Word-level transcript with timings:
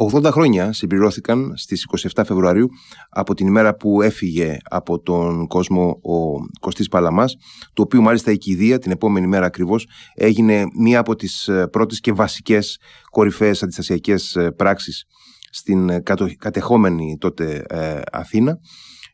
80 0.00 0.30
χρόνια 0.30 0.72
συμπληρώθηκαν 0.72 1.52
στις 1.56 1.86
27 2.14 2.22
Φεβρουαρίου 2.26 2.68
από 3.08 3.34
την 3.34 3.46
ημέρα 3.46 3.74
που 3.76 4.02
έφυγε 4.02 4.56
από 4.64 5.00
τον 5.00 5.46
κόσμο 5.46 5.88
ο 5.88 6.38
Κωστής 6.60 6.88
Παλαμάς, 6.88 7.36
το 7.72 7.82
οποίο 7.82 8.00
μάλιστα 8.00 8.30
η 8.30 8.38
κηδεία 8.38 8.78
την 8.78 8.90
επόμενη 8.90 9.26
μέρα 9.26 9.46
ακριβώς 9.46 9.88
έγινε 10.14 10.64
μία 10.78 10.98
από 10.98 11.16
τις 11.16 11.48
ε, 11.48 11.66
πρώτες 11.66 12.00
και 12.00 12.12
βασικές 12.12 12.78
κορυφαίες 13.10 13.62
αντιστασιακές 13.62 14.36
ε, 14.36 14.50
πράξεις 14.50 15.04
στην 15.50 15.88
ε, 15.88 16.02
κατεχόμενη 16.38 17.16
τότε 17.20 17.64
Αθήνα 18.12 18.58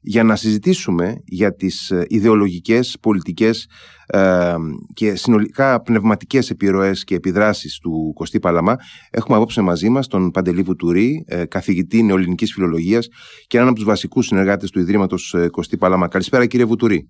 για 0.09 0.23
να 0.23 0.37
συζητήσουμε 0.37 1.23
για 1.25 1.55
τις 1.55 1.91
ε, 1.91 2.05
ιδεολογικές, 2.09 2.99
πολιτικές 3.03 3.69
ε, 4.07 4.55
και 4.95 5.15
συνολικά 5.15 5.83
πνευματικές 5.83 6.51
επιρροές 6.51 7.05
και 7.05 7.15
επιδράσεις 7.15 7.79
του 7.83 8.13
Κωστή 8.15 8.39
Παλαμά 8.39 8.77
έχουμε 9.11 9.37
απόψε 9.37 9.61
μαζί 9.61 9.89
μας 9.89 10.09
τον 10.09 10.31
Παντελή 10.31 10.63
Βουτουρή, 10.63 11.25
ε, 11.29 11.47
καθηγητή 11.47 12.03
νεοελληνικής 12.03 12.53
φιλολογίας 12.53 13.09
και 13.47 13.57
έναν 13.57 13.69
από 13.69 13.77
τους 13.77 13.87
βασικούς 13.87 14.27
συνεργάτες 14.27 14.71
του 14.71 14.79
Ιδρύματος 14.79 15.35
ε, 15.35 15.49
Κωστή 15.49 15.77
Παλαμά. 15.77 16.09
Καλησπέρα 16.09 16.47
κύριε 16.47 16.67
Βουτουρή. 16.67 17.09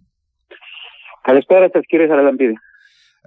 Καλησπέρα 1.22 1.68
σας 1.72 1.82
κύριε 1.86 2.06
Χαραλαμπίδη. 2.06 2.54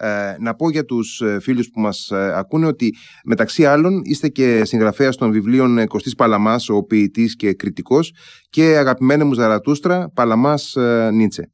Ε, 0.02 0.36
να 0.40 0.56
πω 0.56 0.70
για 0.70 0.86
τους 0.86 1.22
ε, 1.22 1.40
φίλους 1.40 1.70
που 1.70 1.80
μας 1.80 2.12
ε, 2.12 2.32
ακούνε 2.36 2.66
ότι 2.66 2.96
μεταξύ 3.26 3.66
άλλων 3.66 4.02
είστε 4.04 4.28
και 4.28 4.66
συγγραφέας 4.66 5.16
των 5.16 5.32
βιβλίων 5.32 5.88
Κωστής 5.88 6.16
Παλαμάς, 6.16 6.70
ο 6.70 6.84
ποιητής 6.84 7.36
και 7.36 7.54
κριτικός 7.54 8.14
και 8.50 8.78
αγαπημένη 8.78 9.24
μου 9.24 9.34
Ζαρατούστρα, 9.34 10.10
Παλαμάς 10.10 10.76
Νίτσε. 11.14 11.52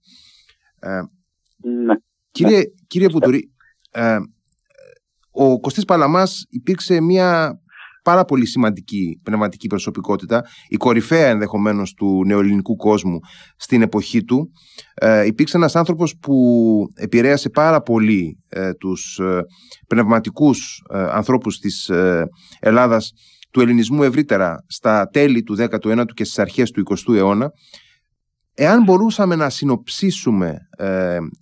Ναι. 1.58 1.94
Κύριε, 2.32 2.64
κύριε 2.88 3.10
Πουτουρή, 3.10 3.52
ο 5.32 5.60
Κωστής 5.60 5.86
Παλαμάς 5.86 6.46
υπήρξε 6.50 7.02
μια 7.02 7.60
πάρα 8.06 8.26
πολύ 8.26 8.46
σημαντική 8.46 9.20
πνευματική 9.24 9.68
προσωπικότητα, 9.68 10.42
η 10.68 10.76
κορυφαία 10.76 11.28
ενδεχομένως 11.28 11.94
του 11.94 12.24
νεοελληνικού 12.26 12.76
κόσμου 12.76 13.20
στην 13.58 13.82
εποχή 13.82 14.24
του. 14.24 14.50
Ε, 14.94 15.26
υπήρξε 15.26 15.58
ένας 15.58 15.76
άνθρωπος 15.76 16.18
που 16.22 16.36
επηρέασε 16.96 17.50
πάρα 17.50 17.82
πολύ 17.82 18.44
ε, 18.50 18.74
τους 18.74 19.20
ε, 19.20 19.40
πνευματικούς 19.88 20.82
ε, 20.94 21.00
ανθρώπους 21.00 21.58
της 21.58 21.90
ε, 21.90 22.26
Ελλάδας 22.60 23.12
του 23.52 23.62
ελληνισμού 23.62 24.04
ευρύτερα 24.04 24.56
στα 24.68 25.08
τέλη 25.08 25.44
του 25.44 25.56
19ου 25.60 26.06
και 26.14 26.24
στις 26.24 26.40
αρχές 26.40 26.72
του 26.72 26.84
20ου 26.90 27.16
αιώνα. 27.16 27.50
Εάν 28.54 28.84
μπορούσαμε 28.84 29.36
να 29.36 29.50
συνοψίσουμε 29.50 30.58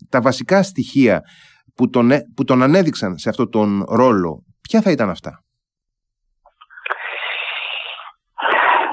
τα 0.09 0.21
βασικά 0.21 0.63
στοιχεία 0.63 1.21
που 1.75 1.89
τον, 1.89 2.11
που 2.35 2.43
τον 2.43 2.63
ανέδειξαν 2.63 3.17
σε 3.17 3.29
αυτόν 3.29 3.49
τον 3.49 3.83
ρόλο, 3.87 4.43
ποια 4.61 4.81
θα 4.81 4.91
ήταν 4.91 5.09
αυτά; 5.09 5.43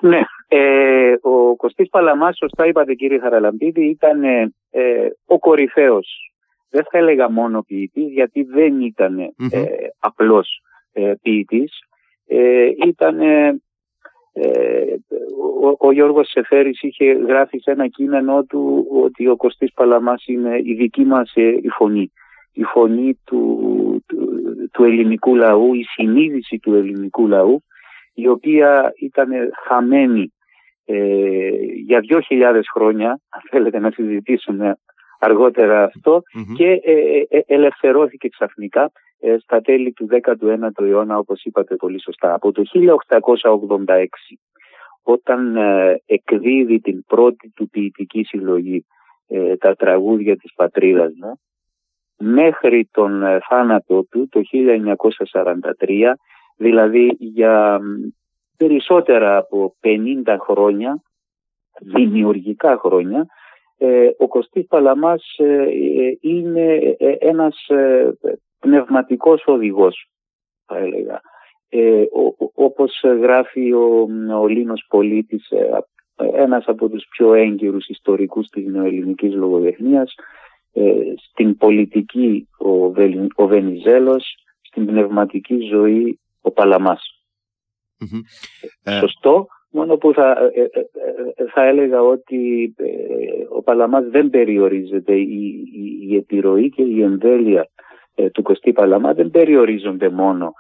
Ναι, 0.03 0.21
ε, 0.53 1.15
ο 1.21 1.57
Κωστής 1.57 1.89
Παλαμάς, 1.89 2.37
σωστά 2.37 2.67
είπατε 2.67 2.95
κύριε 2.95 3.19
Χαραλαμπίδη, 3.19 3.85
ήταν 3.85 4.25
ε, 4.25 4.49
ο 5.27 5.39
κορυφαίος. 5.39 6.33
Δεν 6.71 6.85
θα 6.91 6.99
έλεγα 6.99 7.31
μόνο 7.31 7.63
ποιητής, 7.63 8.13
γιατί 8.13 8.43
δεν 8.43 8.81
ήταν 8.81 9.19
ε, 9.19 9.31
απλός 9.99 10.61
ε, 10.93 11.13
ποιητής. 11.23 11.79
Ε, 12.27 12.69
ήταν, 12.87 13.21
ε, 13.21 13.61
ο, 15.63 15.77
ο 15.79 15.93
Γιώργος 15.93 16.29
Σεφέρης 16.29 16.83
είχε 16.83 17.05
γράφει 17.05 17.59
σε 17.59 17.71
ένα 17.71 17.87
κείμενό 17.89 18.45
του 18.45 18.87
ότι 18.91 19.29
ο 19.29 19.37
Κωστής 19.37 19.73
Παλαμάς 19.73 20.27
είναι 20.27 20.59
η 20.63 20.75
δική 20.75 21.05
μας 21.05 21.33
η 21.63 21.69
φωνή. 21.69 22.13
Η 22.53 22.63
φωνή 22.63 23.19
του, 23.25 24.05
του, 24.07 24.43
του 24.73 24.85
ελληνικού 24.85 25.37
λαού, 25.37 25.75
η 25.75 25.83
συνείδηση 25.83 26.59
του 26.59 26.75
ελληνικού 26.75 27.27
λαού 27.27 27.63
η 28.15 28.29
οποία 28.29 28.93
ήταν 28.99 29.31
χαμένη 29.67 30.33
ε, 30.93 31.51
για 31.87 32.01
2.000 32.29 32.61
χρόνια, 32.75 33.11
αν 33.11 33.43
θέλετε 33.51 33.79
να 33.79 33.91
συζητήσουμε 33.91 34.77
αργότερα 35.19 35.91
και 36.57 36.81
ε, 36.85 36.93
ε, 36.93 37.27
ε, 37.29 37.41
ελευθερώθηκε 37.47 38.29
ξαφνικά 38.29 38.91
στα 39.39 39.61
τέλη 39.61 39.93
του 39.93 40.09
19ου 40.11 40.85
αιώνα, 40.85 41.19
όπως 41.19 41.45
είπατε 41.45 41.77
πολύ 41.77 42.03
σωστά. 42.03 42.35
Από 42.35 42.53
το 42.53 42.63
1886, 43.43 44.05
όταν 45.03 45.57
εκδίδει 46.07 46.81
την 46.81 47.05
πρώτη 47.05 47.53
του 47.55 47.69
ποιητική 47.69 48.23
συλλογή 48.23 48.87
τα 49.59 49.75
τραγούδια 49.75 50.37
της 50.37 50.53
πατρίδας 50.55 51.13
μου, 51.23 51.41
μέχρι 52.35 52.89
τον 52.93 53.23
θάνατό 53.49 54.05
του 54.11 54.29
το 54.29 54.41
1943 55.89 56.13
Δηλαδή 56.61 57.17
για 57.19 57.81
περισσότερα 58.65 59.37
από 59.37 59.75
50 59.81 60.37
χρόνια, 60.41 61.03
δημιουργικά 61.81 62.79
χρόνια, 62.79 63.27
ε, 63.79 64.11
ο 64.19 64.29
Κωστής 64.29 64.67
Παλαμάς 64.67 65.35
ε, 65.39 65.45
ε, 65.45 66.19
είναι 66.21 66.97
ένας 67.19 67.67
πνευματικός 68.59 69.43
οδηγός, 69.47 70.11
θα 70.67 70.79
έλεγα. 70.79 71.21
όπως 72.55 73.01
γράφει 73.21 73.73
ο, 73.73 74.07
ο 74.41 74.47
Λίνος 74.47 74.85
Πολίτης, 74.89 75.53
ένας 76.33 76.65
από 76.67 76.89
τους 76.89 77.07
πιο 77.11 77.35
έγκυρους 77.35 77.89
ιστορικούς 77.89 78.47
της 78.49 78.67
νεοελληνικής 78.67 79.35
λογοτεχνίας, 79.35 80.15
στην 81.31 81.57
πολιτική 81.57 82.49
ο, 82.59 82.93
ο 83.35 83.47
Βενιζέλος, 83.47 84.35
στην 84.61 84.87
πνευματική 84.87 85.59
ζωή 85.59 86.21
ο 86.41 86.51
Παλαμάς. 86.51 87.20
Ε, 88.85 88.99
Σωστό, 88.99 89.47
μόνο 89.71 89.97
που 89.97 90.13
θα, 90.13 90.51
ε, 90.55 90.61
ε, 90.61 90.69
θα 91.55 91.65
έλεγα 91.65 92.03
ότι 92.03 92.75
ο 93.57 93.63
Παλαμάς 93.63 94.05
δεν 94.05 94.31
περιορίζεται, 94.31 95.15
η, 95.15 95.65
η, 95.75 96.09
η 96.09 96.17
επιρροή 96.17 96.69
και 96.71 96.83
η 96.83 97.03
εμβέλεια 97.03 97.69
του 98.33 98.43
Κωστή 98.43 98.73
Παλαμά 98.73 99.15
δεν 99.15 99.31
περιορίζονται 99.31 100.09
μόνο 100.09 100.53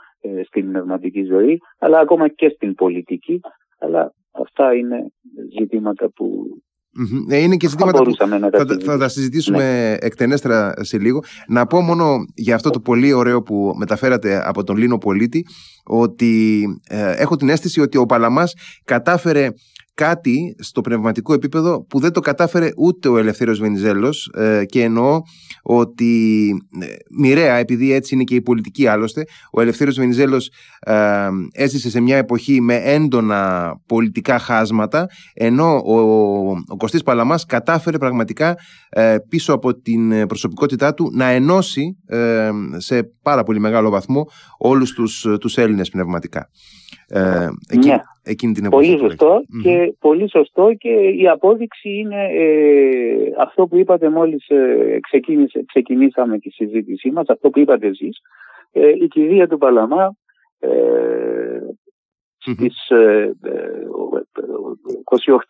στην 0.46 0.66
πνευματική 0.66 1.24
ζωή, 1.24 1.58
αλλά 1.78 1.98
ακόμα 1.98 2.28
και 2.28 2.48
στην 2.48 2.74
πολιτική, 2.74 3.40
αλλά 3.78 4.14
αυτά 4.32 4.74
είναι 4.74 5.12
ζητήματα 5.58 6.10
που 6.10 6.46
Mm-hmm. 6.50 6.69
Είναι 7.30 7.56
και 7.56 7.68
ζητήματα 7.68 8.02
που 8.02 8.14
θα, 8.16 8.66
θα, 8.84 8.98
τα 8.98 9.08
συζητήσουμε 9.08 9.58
ναι. 9.58 9.96
εκτενέστερα 10.06 10.74
σε 10.80 10.98
λίγο. 10.98 11.22
Να 11.48 11.66
πω 11.66 11.80
μόνο 11.80 12.24
για 12.34 12.54
αυτό 12.54 12.70
το 12.70 12.80
πολύ 12.80 13.12
ωραίο 13.12 13.42
που 13.42 13.74
μεταφέρατε 13.76 14.48
από 14.48 14.64
τον 14.64 14.76
Λίνο 14.76 14.98
Πολίτη 14.98 15.46
ότι 15.84 16.64
ε, 16.88 17.12
έχω 17.12 17.36
την 17.36 17.48
αίσθηση 17.48 17.80
ότι 17.80 17.98
ο 17.98 18.06
Παλαμάς 18.06 18.54
κατάφερε 18.84 19.48
κάτι 20.00 20.56
στο 20.58 20.80
πνευματικό 20.80 21.32
επίπεδο 21.32 21.84
που 21.84 22.00
δεν 22.00 22.12
το 22.12 22.20
κατάφερε 22.20 22.70
ούτε 22.76 23.08
ο 23.08 23.18
Ελευθέριος 23.18 23.58
Βενιζέλος 23.58 24.30
ε, 24.34 24.64
και 24.64 24.82
εννοώ 24.82 25.20
ότι 25.62 26.48
ε, 26.80 26.86
μοιραία 27.18 27.54
επειδή 27.54 27.92
έτσι 27.92 28.14
είναι 28.14 28.24
και 28.24 28.34
η 28.34 28.42
πολιτική 28.42 28.86
άλλωστε 28.86 29.24
ο 29.52 29.60
Ελευθέριος 29.60 29.96
Βενιζέλος 29.96 30.50
ε, 30.80 31.28
έζησε 31.52 31.90
σε 31.90 32.00
μια 32.00 32.16
εποχή 32.16 32.60
με 32.60 32.74
έντονα 32.74 33.74
πολιτικά 33.86 34.38
χάσματα 34.38 35.06
ενώ 35.34 35.82
ο, 35.84 35.98
ο 36.50 36.76
Κωστής 36.76 37.02
Παλαμάς 37.02 37.46
κατάφερε 37.46 37.98
πραγματικά 37.98 38.56
ε, 38.88 39.16
πίσω 39.28 39.52
από 39.52 39.74
την 39.74 40.26
προσωπικότητά 40.26 40.94
του 40.94 41.10
να 41.14 41.28
ενώσει 41.28 41.96
σε 42.76 43.02
πάρα 43.22 43.42
πολύ 43.42 43.60
μεγάλο 43.60 43.90
βαθμό 43.90 44.26
όλους 44.58 44.92
τους, 44.92 45.26
τους 45.40 45.56
Έλληνες 45.56 45.88
πνευματικά. 45.88 46.50
Ε, 47.12 47.48
ναι. 47.86 48.00
εκείνη 48.22 48.52
την 48.52 48.64
εποχή. 48.64 48.96
Πολύ 48.96 49.10
σωστό, 49.10 49.42
και, 49.62 49.94
πολύ 49.98 50.30
σωστό 50.30 50.74
και 50.78 50.88
η 51.18 51.28
απόδειξη 51.28 51.90
είναι 51.90 52.24
ε, 52.24 53.32
αυτό 53.38 53.66
που 53.66 53.76
είπατε 53.76 54.08
μόλις 54.08 54.48
ε, 54.48 54.98
ξεκινήσαμε 55.66 56.38
τη 56.38 56.50
συζήτησή 56.50 57.10
μας, 57.10 57.28
αυτό 57.28 57.50
που 57.50 57.58
είπατε 57.58 57.86
εσείς, 57.86 58.18
ε, 58.72 58.88
η 58.88 59.08
κηδεία 59.08 59.48
του 59.48 59.58
Παλαμά 59.58 60.14
ε, 60.58 60.70
στις 62.38 62.76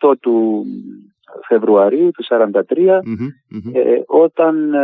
28 0.00 0.12
του 0.20 0.64
Φεβρουαρίου 1.48 2.10
του 2.10 2.24
1943 2.28 3.00
όταν 4.06 4.74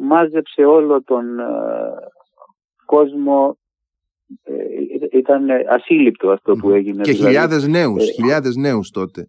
μάζεψε 0.00 0.64
όλο 0.64 1.02
τον 1.02 1.24
κόσμο 2.84 3.54
ε, 3.54 3.69
ήταν 5.12 5.46
ασύλληπτο 5.68 6.30
αυτό 6.30 6.56
που 6.56 6.70
έγινε. 6.70 7.02
Και 7.02 7.12
δηλαδή, 7.12 7.26
χιλιάδες 7.26 7.66
νέους, 7.66 8.08
ε, 8.08 8.12
χιλιάδες 8.12 8.56
νέους 8.56 8.90
τότε. 8.90 9.28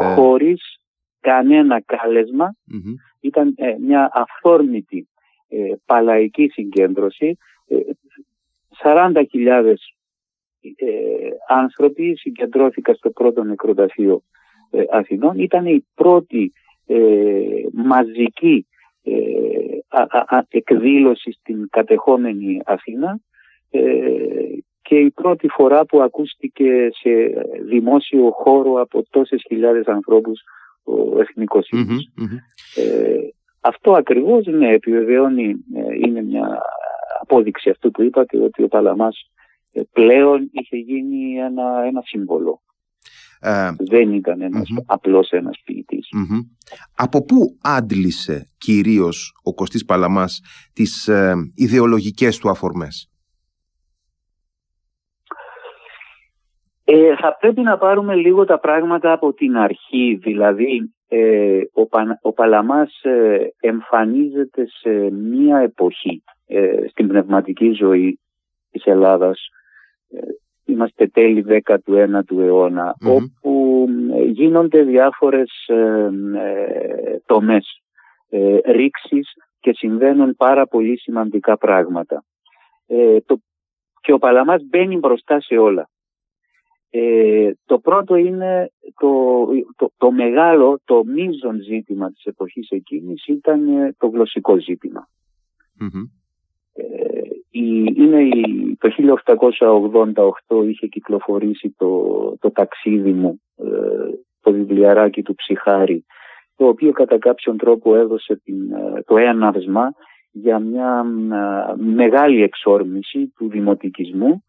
Ε. 0.00 0.14
Χωρίς 0.14 0.62
κανένα 1.20 1.82
ήταν 3.20 3.54
μια 3.80 4.10
αυθόρμητη 4.12 5.08
παλαϊκή 5.86 6.48
συγκέντρωση. 6.48 7.36
40.000 8.82 9.74
άνθρωποι 11.48 12.16
συγκεντρώθηκαν 12.16 12.94
στο 12.94 13.10
πρώτο 13.10 13.44
νεκροταφείο 13.44 14.22
Αθηνών. 14.90 15.38
Ήταν 15.38 15.66
η 15.66 15.86
πρώτη 15.94 16.52
μαζική 17.72 18.66
εκδήλωση 20.48 21.32
στην 21.32 21.68
κατεχόμενη 21.70 22.60
Αθήνα 22.64 23.10
ε, 23.10 23.29
και 24.82 24.98
η 24.98 25.10
πρώτη 25.10 25.48
φορά 25.48 25.84
που 25.84 26.02
ακούστηκε 26.02 26.88
σε 26.92 27.10
δημόσιο 27.68 28.30
χώρο 28.30 28.80
από 28.80 29.04
τόσες 29.10 29.42
χιλιάδες 29.46 29.86
ανθρώπους 29.86 30.40
ο 30.84 31.20
εθνικός 31.20 31.68
ε, 32.76 33.28
αυτό 33.60 33.92
ακριβώς 33.92 34.46
ναι, 34.46 34.72
επιβεβαιώνει, 34.72 35.48
ε, 35.74 36.06
είναι 36.06 36.22
μια 36.22 36.58
απόδειξη 37.20 37.70
αυτού 37.70 37.90
που 37.90 38.02
είπατε 38.02 38.38
ότι 38.38 38.62
ο 38.62 38.68
Παλαμάς 38.68 39.30
ε, 39.72 39.80
πλέον 39.92 40.50
είχε 40.52 40.76
γίνει 40.76 41.38
ένα, 41.38 41.84
ένα 41.86 42.02
σύμβολο. 42.04 42.62
Ε, 43.40 43.70
Δεν 43.78 44.12
ήταν 44.12 44.40
ένας, 44.40 44.62
mm-hmm. 44.62 44.82
απλώς 44.86 45.30
ένας 45.30 45.62
Από 46.96 47.24
πού 47.24 47.58
άντλησε 47.62 48.48
κυρίως 48.58 49.40
ο 49.42 49.54
Κωστής 49.54 49.84
Παλαμάς 49.84 50.40
τις 50.72 51.08
ε, 51.08 51.34
ιδεολογικές 51.54 52.38
του 52.38 52.50
αφορμές; 52.50 53.09
Ε, 56.92 57.16
θα 57.16 57.36
πρέπει 57.40 57.60
να 57.60 57.78
πάρουμε 57.78 58.14
λίγο 58.14 58.44
τα 58.44 58.58
πράγματα 58.58 59.12
από 59.12 59.32
την 59.32 59.56
αρχή. 59.56 60.18
Δηλαδή, 60.22 60.94
ε, 61.08 61.60
ο, 61.72 61.86
ο 62.22 62.32
Παλαμάς 62.32 63.02
ε, 63.02 63.46
εμφανίζεται 63.60 64.66
σε 64.66 64.90
μία 65.10 65.58
εποχή 65.58 66.22
ε, 66.46 66.86
στην 66.88 67.08
πνευματική 67.08 67.72
ζωή 67.72 68.20
της 68.70 68.84
Ελλάδας. 68.84 69.48
Είμαστε 70.64 71.06
τέλη 71.06 71.44
19ου 71.66 72.38
αιώνα, 72.38 72.94
όπου 73.06 73.86
γίνονται 74.26 74.82
διάφορες 74.82 75.50
τομές 77.26 77.82
ρήξης 78.64 79.28
και 79.60 79.72
συμβαίνουν 79.72 80.36
πάρα 80.36 80.66
πολύ 80.66 80.98
σημαντικά 80.98 81.58
πράγματα. 81.58 82.24
Το, 83.26 83.36
και 84.00 84.12
ο 84.12 84.18
Παλαμάς 84.18 84.62
μπαίνει 84.68 84.96
μπροστά 84.96 85.40
σε 85.40 85.56
όλα. 85.56 85.89
Ε, 86.92 87.50
το 87.66 87.78
πρώτο 87.78 88.16
είναι 88.16 88.70
το, 89.00 89.46
το, 89.96 90.10
μεγάλο, 90.10 90.80
το 90.84 91.04
μείζον 91.04 91.62
ζήτημα 91.62 92.12
της 92.12 92.24
εποχής 92.24 92.70
εκείνης 92.70 93.26
ήταν 93.26 93.68
ε, 93.68 93.94
το 93.98 94.06
γλωσσικό 94.06 94.56
Ε, 96.72 96.84
είναι 97.52 98.22
η, 98.22 98.76
το 98.78 98.90
1888 100.48 100.68
είχε 100.68 100.86
κυκλοφορήσει 100.86 101.74
το, 101.78 102.36
το 102.40 102.50
ταξίδι 102.50 103.12
μου, 103.12 103.40
ε, 103.56 103.66
το 104.40 104.52
βιβλιαράκι 104.52 105.22
του 105.22 105.34
Ψυχάρη, 105.34 106.04
το 106.56 106.66
οποίο 106.66 106.92
κατά 106.92 107.18
κάποιον 107.18 107.56
τρόπο 107.56 107.96
έδωσε 107.96 108.40
την, 108.44 108.72
ε, 108.72 109.02
το 109.06 109.16
έναυσμα 109.16 109.92
για 110.30 110.58
μια 110.58 111.04
μεγάλη 111.76 112.42
εξόρμηση 112.42 113.32
του 113.36 113.48
δημοτικισμού 113.48 114.44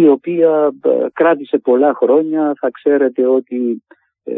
η 0.00 0.08
οποία 0.08 0.72
ε, 0.82 1.06
κράτησε 1.12 1.58
πολλά 1.58 1.94
χρόνια. 1.94 2.54
Θα 2.60 2.70
ξέρετε 2.70 3.26
ότι 3.26 3.82
ε, 4.22 4.34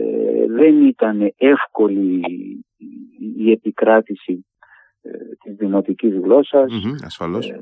δεν 0.48 0.86
ήταν 0.86 1.32
εύκολη 1.36 2.20
η 3.36 3.50
επικράτηση 3.50 4.46
ε, 5.02 5.10
της 5.42 5.56
δημοτικής 5.56 6.14
γλώσσας. 6.14 6.72
ασφαλώς. 7.04 7.52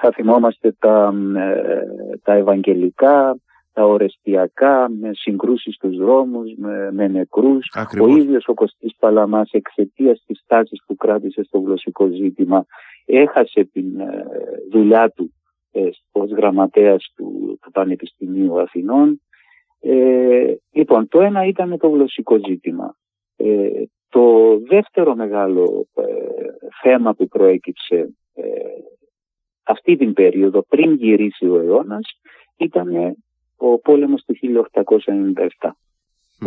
θα 0.00 0.10
θυμόμαστε 0.14 0.76
τα, 0.78 1.14
τα 2.22 2.32
ευαγγελικά, 2.32 3.36
τα 3.72 3.84
ορεστιακά, 3.84 4.90
με 5.00 5.10
συγκρούσεις 5.12 5.74
στους 5.74 5.96
δρόμους, 5.96 6.54
με, 6.56 6.92
με 6.92 7.08
νεκρούς. 7.08 7.66
Ο 8.00 8.06
ίδιος 8.06 8.48
ο 8.48 8.54
Κωστής 8.54 8.96
Παλαμάς 8.98 9.50
εξαιτίας 9.52 10.22
της 10.26 10.42
τάσης 10.46 10.82
που 10.86 10.96
κράτησε 10.96 11.42
στο 11.42 11.58
γλωσσικό 11.58 12.06
ζήτημα 12.06 12.66
έχασε 13.06 13.68
την 13.72 13.86
δουλειά 14.70 15.10
του 15.10 15.24
ε, 15.24 15.35
ως 16.12 16.30
γραμματέας 16.30 17.12
του, 17.16 17.58
του 17.62 17.70
Πανεπιστημίου 17.70 18.60
Αθηνών. 18.60 19.20
Ε, 19.80 20.54
λοιπόν, 20.72 21.08
το 21.08 21.20
ένα 21.20 21.46
ήταν 21.46 21.78
το 21.78 21.88
γλωσσικό 21.88 22.38
ζήτημα. 22.48 22.96
Ε, 23.36 23.68
το 24.08 24.58
δεύτερο 24.58 25.14
μεγάλο 25.14 25.86
ε, 25.94 26.02
θέμα 26.82 27.14
που 27.14 27.28
προέκυψε 27.28 28.14
αυτή 29.62 29.96
την 29.96 30.12
περίοδο 30.12 30.62
πριν 30.62 30.94
γυρίσει 30.94 31.46
ο 31.46 31.58
αιώνας 31.58 32.20
ήταν 32.56 33.16
ο 33.56 33.78
πόλεμος 33.78 34.24
του 34.26 34.36
1897. 35.60 35.70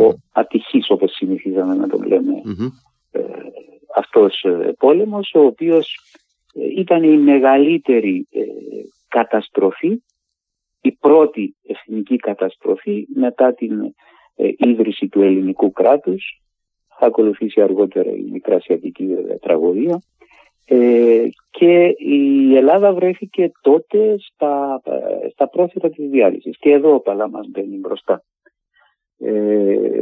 Ο 0.00 0.14
ατυχής 0.32 0.90
όπως 0.90 1.12
συνηθίζαμε 1.12 1.74
να 1.74 1.88
τον 1.88 2.06
λέμε 2.06 2.32
αυτός 3.96 4.44
πόλεμος 4.78 5.32
ο 5.34 5.40
οποίος 5.40 5.98
ήταν 6.76 7.02
η 7.02 7.16
μεγαλύτερη 7.16 8.28
καταστροφή, 9.10 10.02
η 10.80 10.92
πρώτη 10.92 11.56
εθνική 11.66 12.16
καταστροφή 12.16 13.06
μετά 13.14 13.54
την 13.54 13.94
ε, 14.34 14.48
ίδρυση 14.56 15.08
του 15.08 15.22
ελληνικού 15.22 15.72
κράτους. 15.72 16.42
Θα 16.98 17.06
ακολουθήσει 17.06 17.60
αργότερα 17.60 18.10
η 18.10 18.30
μικρασιατική 18.30 19.06
τραγωδία. 19.40 20.00
Ε, 20.72 21.28
και 21.50 21.94
η 21.98 22.56
Ελλάδα 22.56 22.92
βρέθηκε 22.92 23.52
τότε 23.60 24.16
στα, 24.18 24.80
ε, 24.84 25.28
στα 25.28 25.48
πρόθυρα 25.48 25.90
της 25.90 26.08
διάλυσης. 26.10 26.58
Και 26.58 26.70
εδώ 26.70 26.94
ο 26.94 27.00
Παλάμας 27.00 27.46
μπαίνει 27.48 27.76
μπροστά. 27.76 28.22
Ε, 29.18 30.00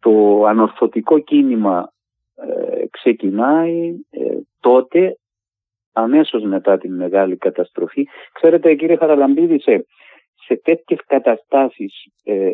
το 0.00 0.44
ανορθωτικό 0.44 1.18
κίνημα 1.18 1.92
ε, 2.34 2.86
ξεκινάει 2.90 3.94
τότε 4.60 5.16
αμέσως 5.92 6.42
μετά 6.42 6.78
την 6.78 6.94
μεγάλη 6.94 7.36
καταστροφή. 7.36 8.06
Ξέρετε 8.32 8.74
κύριε 8.74 8.96
Χαραλαμπίδη, 8.96 9.60
σε, 9.60 9.86
σε 10.46 10.60
τέτοιες 10.64 11.00
καταστάσεις, 11.06 12.06
ε, 12.24 12.50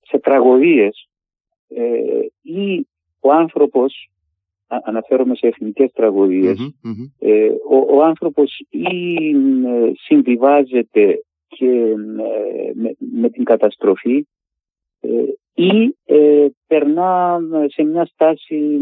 σε 0.00 0.18
τραγωδίες 0.18 1.08
ε, 1.68 2.20
ή 2.42 2.86
ο 3.20 3.32
άνθρωπος, 3.32 4.10
αναφέρομαι 4.66 5.34
σε 5.34 5.46
εθνικές 5.46 5.92
ε, 7.18 7.48
ο, 7.68 7.96
ο 7.96 8.02
άνθρωπος 8.02 8.66
ή 8.70 8.86
συμβιβάζεται 9.92 11.22
και 11.48 11.94
με 13.12 13.28
την 13.30 13.44
καταστροφή 13.44 14.26
ή 15.58 15.96
ε, 16.04 16.46
περνά 16.66 17.40
σε 17.66 17.82
μια 17.82 18.04
στάση, 18.04 18.80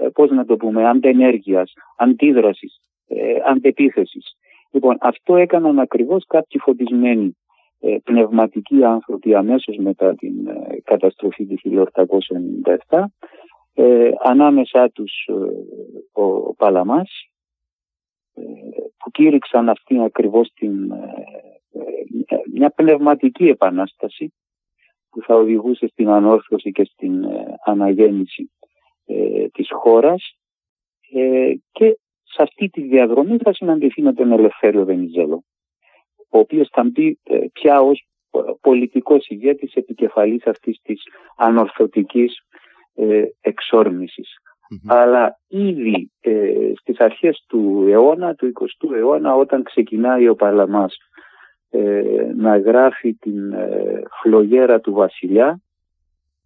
ε, 0.00 0.08
πώς 0.08 0.30
να 0.30 0.44
το 0.44 0.56
πούμε, 0.56 0.88
αντενέργειας, 0.88 1.72
αντίδρασης, 1.96 2.80
ε, 3.06 3.34
αντεπίθεσης. 3.46 4.36
Λοιπόν, 4.70 4.96
αυτό 5.00 5.36
έκαναν 5.36 5.78
ακριβώς 5.78 6.24
κάποιοι 6.26 6.60
φωτισμένοι 6.60 7.36
ε, 7.80 7.96
πνευματικοί 8.04 8.84
άνθρωποι 8.84 9.34
αμέσως 9.34 9.76
μετά 9.76 10.14
την 10.14 10.46
ε, 10.46 10.80
καταστροφή 10.84 11.46
του 11.46 11.88
1897, 12.88 13.04
ε, 13.74 14.10
ανάμεσά 14.24 14.88
τους 14.88 15.12
ο 16.12 16.54
Παλαμάς, 16.54 17.10
που 18.98 19.10
κήρυξαν 19.10 19.68
αυτή 19.68 20.02
ακριβώς 20.02 20.52
την, 20.54 20.92
μια 22.52 22.70
πνευματική 22.70 23.44
επανάσταση 23.44 24.32
που 25.16 25.22
θα 25.22 25.34
οδηγούσε 25.34 25.86
στην 25.86 26.08
ανόρθωση 26.08 26.72
και 26.72 26.84
στην 26.84 27.24
ε, 27.24 27.54
αναγέννηση 27.64 28.50
ε, 29.06 29.48
της 29.48 29.68
χώρας. 29.72 30.36
Ε, 31.12 31.52
και 31.72 31.98
σε 32.22 32.42
αυτή 32.42 32.68
τη 32.68 32.82
διαδρομή 32.82 33.36
θα 33.36 33.52
συναντηθεί 33.52 34.02
με 34.02 34.12
τον 34.12 34.32
Ελευθέριο 34.32 34.84
Βενιζέλο 34.84 35.44
ο 36.28 36.38
οποίος 36.38 36.68
θα 36.72 36.84
μπει 36.84 37.18
ε, 37.22 37.38
πια 37.52 37.80
ως 37.80 38.08
πολιτικός 38.60 39.26
ηγέτης 39.28 39.74
επικεφαλής 39.74 40.46
αυτής 40.46 40.80
της 40.82 41.02
ανορθωτικής 41.36 42.40
ε, 42.94 43.24
εξορμησης 43.40 44.36
Αλλά 44.86 45.38
ήδη 45.48 46.10
ε, 46.20 46.72
στις 46.80 46.98
αρχές 46.98 47.44
του 47.48 47.84
αιώνα, 47.88 48.34
του 48.34 48.52
20ου 48.60 48.94
αιώνα, 48.94 49.34
όταν 49.34 49.62
ξεκινάει 49.62 50.28
ο 50.28 50.34
Παλαμάς 50.34 50.94
ε, 50.94 51.00
να 52.36 52.58
γράφει 52.58 53.14
την 53.14 53.52
ε, 53.52 54.02
φλογέρα 54.22 54.80
του 54.80 54.92
βασιλιά. 54.92 55.60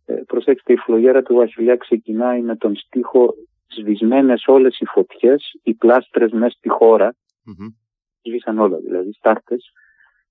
Ε, 0.06 0.14
προσέξτε, 0.26 0.72
η 0.72 0.76
φλογέρα 0.76 1.22
του 1.22 1.34
βασιλιά 1.34 1.76
ξεκινάει 1.76 2.40
με 2.40 2.56
τον 2.56 2.76
στίχο 2.76 3.34
«Σβησμένες 3.66 4.44
όλες 4.46 4.78
οι 4.78 4.84
φωτιές, 4.84 5.60
οι 5.62 5.74
πλάστρες 5.74 6.32
μέσα 6.32 6.56
στη 6.56 6.68
χώρα». 6.68 7.14
Mm-hmm. 7.14 7.74
Σβήσαν 8.22 8.58
όλα 8.58 8.76
δηλαδή, 8.76 9.12
στάρτες. 9.12 9.72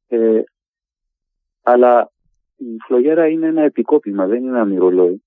Ε, 0.07 0.41
αλλά 1.63 2.11
η 2.57 2.77
φλογέρα 2.85 3.27
είναι 3.27 3.47
ένα 3.47 3.61
επικόπημα, 3.61 4.27
δεν 4.27 4.37
είναι 4.37 4.49
ένα 4.49 4.65
μυρολόι. 4.65 5.23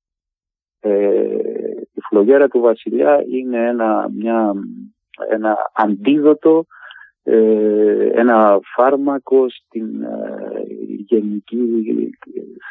η 1.93 2.01
φλογέρα 2.09 2.49
του 2.49 2.61
βασιλιά 2.61 3.25
είναι 3.29 3.67
ένα, 3.67 4.09
μια, 4.13 4.53
ένα 5.31 5.57
αντίδοτο 5.75 6.59
ε, 6.59 6.81
ένα 8.15 8.61
φάρμακο 8.75 9.47
στην 9.49 10.03
ε, 10.03 10.63
γενική 11.09 11.59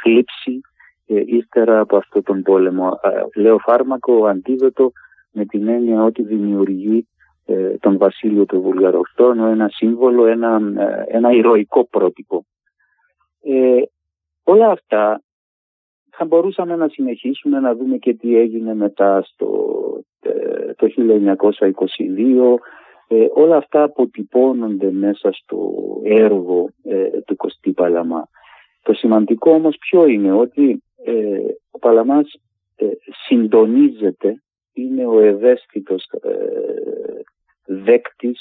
θλίψη 0.01 0.61
ε, 1.05 1.23
ύστερα 1.25 1.79
από 1.79 1.97
αυτό 1.97 2.21
τον 2.21 2.41
πόλεμο. 2.41 2.99
Λέω 3.35 3.57
φάρμακο, 3.57 4.25
αντίδοτο 4.25 4.91
με 5.31 5.45
την 5.45 5.67
έννοια 5.67 6.03
ότι 6.03 6.23
δημιουργεί 6.23 7.07
ε, 7.45 7.77
τον 7.79 7.97
Βασίλειο 7.97 8.45
του 8.45 8.61
Βουλγαροχτώνου, 8.61 9.45
ένα 9.45 9.69
σύμβολο, 9.69 10.25
ένα, 10.25 10.61
ε, 10.77 11.03
ένα 11.07 11.31
ηρωικό 11.31 11.85
πρότυπο. 11.85 12.45
Ε, 13.43 13.81
όλα 14.43 14.67
αυτά 14.67 15.21
θα 16.11 16.25
μπορούσαμε 16.25 16.75
να 16.75 16.87
συνεχίσουμε 16.87 17.59
να 17.59 17.75
δούμε 17.75 17.97
και 17.97 18.13
τι 18.13 18.37
έγινε 18.37 18.73
μετά 18.75 19.21
στο, 19.21 19.49
το 20.75 20.87
1922. 20.97 22.55
Όλα 23.33 23.55
αυτά 23.57 23.83
αποτυπώνονται 23.83 24.91
μέσα 24.91 25.31
στο 25.31 25.73
έργο 26.03 26.69
του 27.25 27.35
Κωστή 27.35 27.71
Παλαμά. 27.71 28.27
Το 28.83 28.93
σημαντικό 28.93 29.51
όμως 29.51 29.77
ποιο 29.77 30.05
είναι 30.05 30.31
ότι 30.31 30.83
ο 31.71 31.79
Παλαμάς 31.79 32.39
συντονίζεται, 33.27 34.41
είναι 34.73 35.05
ο 35.05 35.19
ευαίσθητος 35.19 36.05
δέκτης 37.65 38.39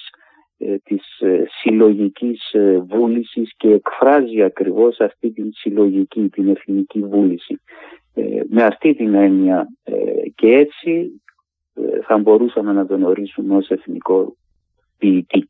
ε, 0.63 0.77
της 0.79 1.21
ε, 1.21 1.45
συλλογικής 1.61 2.53
ε, 2.53 2.79
βούλησης 2.79 3.55
και 3.57 3.69
εκφράζει 3.69 4.43
ακριβώς 4.43 5.01
αυτή 5.01 5.31
την 5.31 5.51
συλλογική, 5.53 6.29
την 6.29 6.49
εθνική 6.49 7.01
βούληση. 7.01 7.61
Με 8.49 8.63
αυτή 8.63 8.95
την 8.95 9.15
έννοια 9.15 9.67
και 10.35 10.47
έτσι 10.47 11.23
θα 12.07 12.19
μπορούσαμε 12.19 12.73
να 12.73 12.87
τον 12.87 13.03
ορίσουμε 13.03 13.57
ως 13.57 13.69
εθνικό 13.69 14.37
ποιητή. 15.01 15.49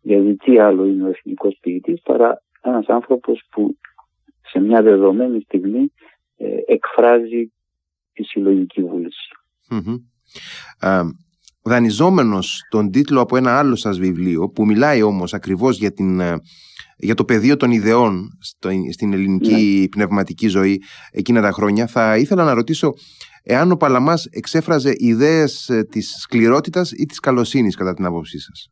Γιατί 0.00 0.36
τι 0.36 0.58
άλλο 0.58 0.84
είναι 0.86 1.04
ο 1.04 1.08
εθνικός 1.08 1.58
ποιητής 1.60 2.00
παρά 2.02 2.42
ένας 2.60 2.86
άνθρωπος 2.86 3.42
που 3.50 3.76
σε 4.42 4.60
μια 4.60 4.82
δεδομένη 4.82 5.40
στιγμή 5.40 5.92
εκφράζει 6.66 7.52
τη 8.12 8.22
συλλογική 8.22 8.82
δανειζόμενος 11.62 12.66
τον 12.68 12.90
τίτλο 12.90 13.20
από 13.20 13.36
ένα 13.36 13.58
άλλο 13.58 13.76
σας 13.76 13.98
βιβλίο 13.98 14.48
που 14.48 14.66
μιλάει 14.66 15.02
όμως 15.02 15.34
ακριβώς 15.34 15.78
για, 15.78 15.92
την, 15.92 16.20
ε, 16.20 16.36
για 16.96 17.14
το 17.14 17.24
πεδίο 17.24 17.56
των 17.56 17.70
ιδεών 17.70 18.28
στην 18.92 19.12
ελληνική 19.12 19.78
ναι. 19.80 19.88
πνευματική 19.88 20.48
ζωή 20.48 20.82
εκείνα 21.10 21.40
τα 21.40 21.52
χρόνια 21.52 21.86
θα 21.86 22.16
ήθελα 22.16 22.44
να 22.44 22.54
ρωτήσω 22.54 22.92
εάν 23.42 23.70
ο 23.70 23.76
Παλαμάς 23.76 24.24
εξέφραζε 24.24 24.92
ιδέες 24.96 25.68
ε, 25.68 25.84
της 25.84 26.16
σκληρότητας 26.18 26.92
ή 26.92 27.04
της 27.06 27.20
καλοσύνης 27.20 27.76
κατά 27.76 27.94
την 27.94 28.04
άποψή 28.04 28.38
σας. 28.38 28.68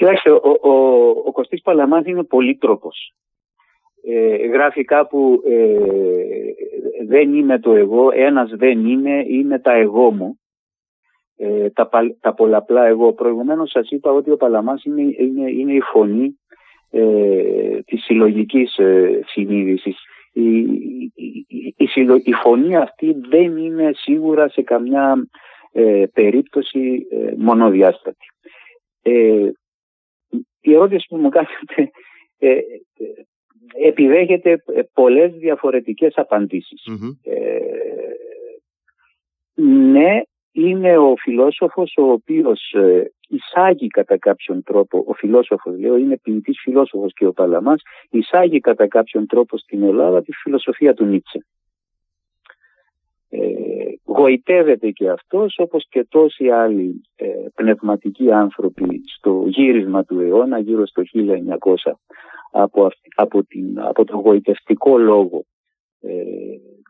Κοιτάξτε, 0.00 0.30
ο, 0.30 0.58
ο, 0.60 0.70
ο 1.08 1.32
Κωστής 1.32 1.62
Παλαμάς 1.62 2.04
είναι 2.06 2.24
πολύτροπος. 2.24 3.14
Ε, 4.06 4.46
γράφει 4.46 4.84
κάπου 4.84 5.42
ε, 5.46 5.76
δεν 7.06 7.34
είμαι 7.34 7.58
το 7.58 7.72
εγώ, 7.72 8.10
ένας 8.14 8.50
δεν 8.50 8.86
είναι, 8.86 9.24
είναι 9.28 9.58
τα 9.58 9.72
εγώ 9.72 10.10
μου. 10.10 10.40
Ε, 11.36 11.70
τα, 11.70 11.88
τα 12.20 12.34
πολλαπλά 12.34 12.86
εγώ. 12.86 13.12
Προηγουμένως 13.12 13.70
σας 13.70 13.90
είπα 13.90 14.10
ότι 14.10 14.30
ο 14.30 14.36
Παλαμάς 14.36 14.84
είναι, 14.84 15.02
είναι, 15.02 15.50
είναι 15.50 15.72
η 15.72 15.80
φωνή 15.80 16.38
ε, 16.90 17.80
της 17.86 18.04
συλλογικής 18.04 18.76
ε, 18.76 19.20
συνείδησης. 19.26 19.96
Η, 20.32 20.58
η, 21.14 21.44
η, 22.24 22.32
φωνή 22.42 22.76
αυτή 22.76 23.16
δεν 23.28 23.56
είναι 23.56 23.90
σίγουρα 23.94 24.48
σε 24.48 24.62
καμιά 24.62 25.28
ε, 25.72 26.04
περίπτωση 26.12 27.06
ε, 27.10 27.32
μονοδιάστατη. 27.36 28.26
Η 30.60 30.74
ερώτηση 30.74 31.06
που 31.08 31.16
μου 31.16 31.28
κάνετε 31.28 31.90
επιδέχεται 33.86 34.50
ε, 34.50 34.82
πολλές 34.92 35.32
διαφορετικές 35.32 36.16
Ε, 37.22 37.58
ναι, 39.62 40.20
είναι 40.52 40.98
ο 40.98 41.14
φιλόσοφος 41.16 41.94
ο 41.96 42.02
οποίος 42.02 42.72
ε, 42.72 43.12
εισάγει 43.28 43.86
κατά 43.86 44.18
κάποιον 44.18 44.62
τρόπο, 44.62 45.04
ο 45.06 45.12
φιλόσοφος 45.12 45.78
λέω 45.78 45.96
είναι 45.96 46.18
ποιητής 46.18 46.60
φιλόσοφος 46.62 47.12
και 47.12 47.26
ο 47.26 47.32
Παλαμάς, 47.32 47.82
εισάγει 48.10 48.60
κατά 48.60 48.88
κάποιον 48.88 49.26
τρόπο 49.26 49.58
στην 49.58 49.82
Ελλάδα 49.82 50.22
τη 50.22 50.32
φιλοσοφία 50.32 50.94
του 50.94 51.04
Νίτσε. 51.04 51.46
Ε, 53.32 53.38
γοητεύεται 54.04 54.90
και 54.90 55.08
αυτός 55.08 55.54
όπως 55.58 55.86
και 55.88 56.06
τόσοι 56.08 56.48
άλλοι 56.48 57.00
ε, 57.16 57.26
πνευματικοί 57.54 58.32
άνθρωποι 58.32 59.02
στο 59.16 59.44
γύρισμα 59.46 60.04
του 60.04 60.20
αιώνα 60.20 60.58
γύρω 60.58 60.86
στο 60.86 61.02
1900 61.14 61.92
από, 62.50 62.88
από, 63.14 63.44
την, 63.44 63.80
από 63.80 64.04
το 64.04 64.16
γοητευτικό 64.16 64.98
λόγο 64.98 65.44
ε, 66.00 66.12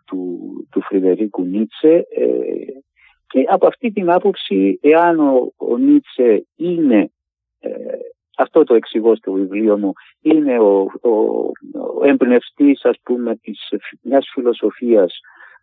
του, 0.07 0.39
του 0.71 0.83
Φρυδερίκου 0.83 1.43
Νίτσε 1.43 2.07
ε, 2.11 2.27
και 3.27 3.45
από 3.49 3.67
αυτή 3.67 3.91
την 3.91 4.11
άποψη 4.11 4.79
εάν 4.83 5.21
ο, 5.21 5.53
ο 5.57 5.77
Νίτσε 5.77 6.47
είναι 6.57 7.11
ε, 7.59 7.71
αυτό 8.37 8.65
το 8.65 8.75
εξηγώ 8.75 9.17
στο 9.17 9.33
βιβλίο 9.33 9.79
μου 9.79 9.93
είναι 10.21 10.59
ο, 10.59 10.87
ο, 11.03 11.11
ο 11.99 12.05
εμπνευστής 12.05 12.85
ας 12.85 12.97
πούμε 13.03 13.37
της 13.37 13.59
μιας 14.03 14.31
φιλοσοφίας 14.33 15.21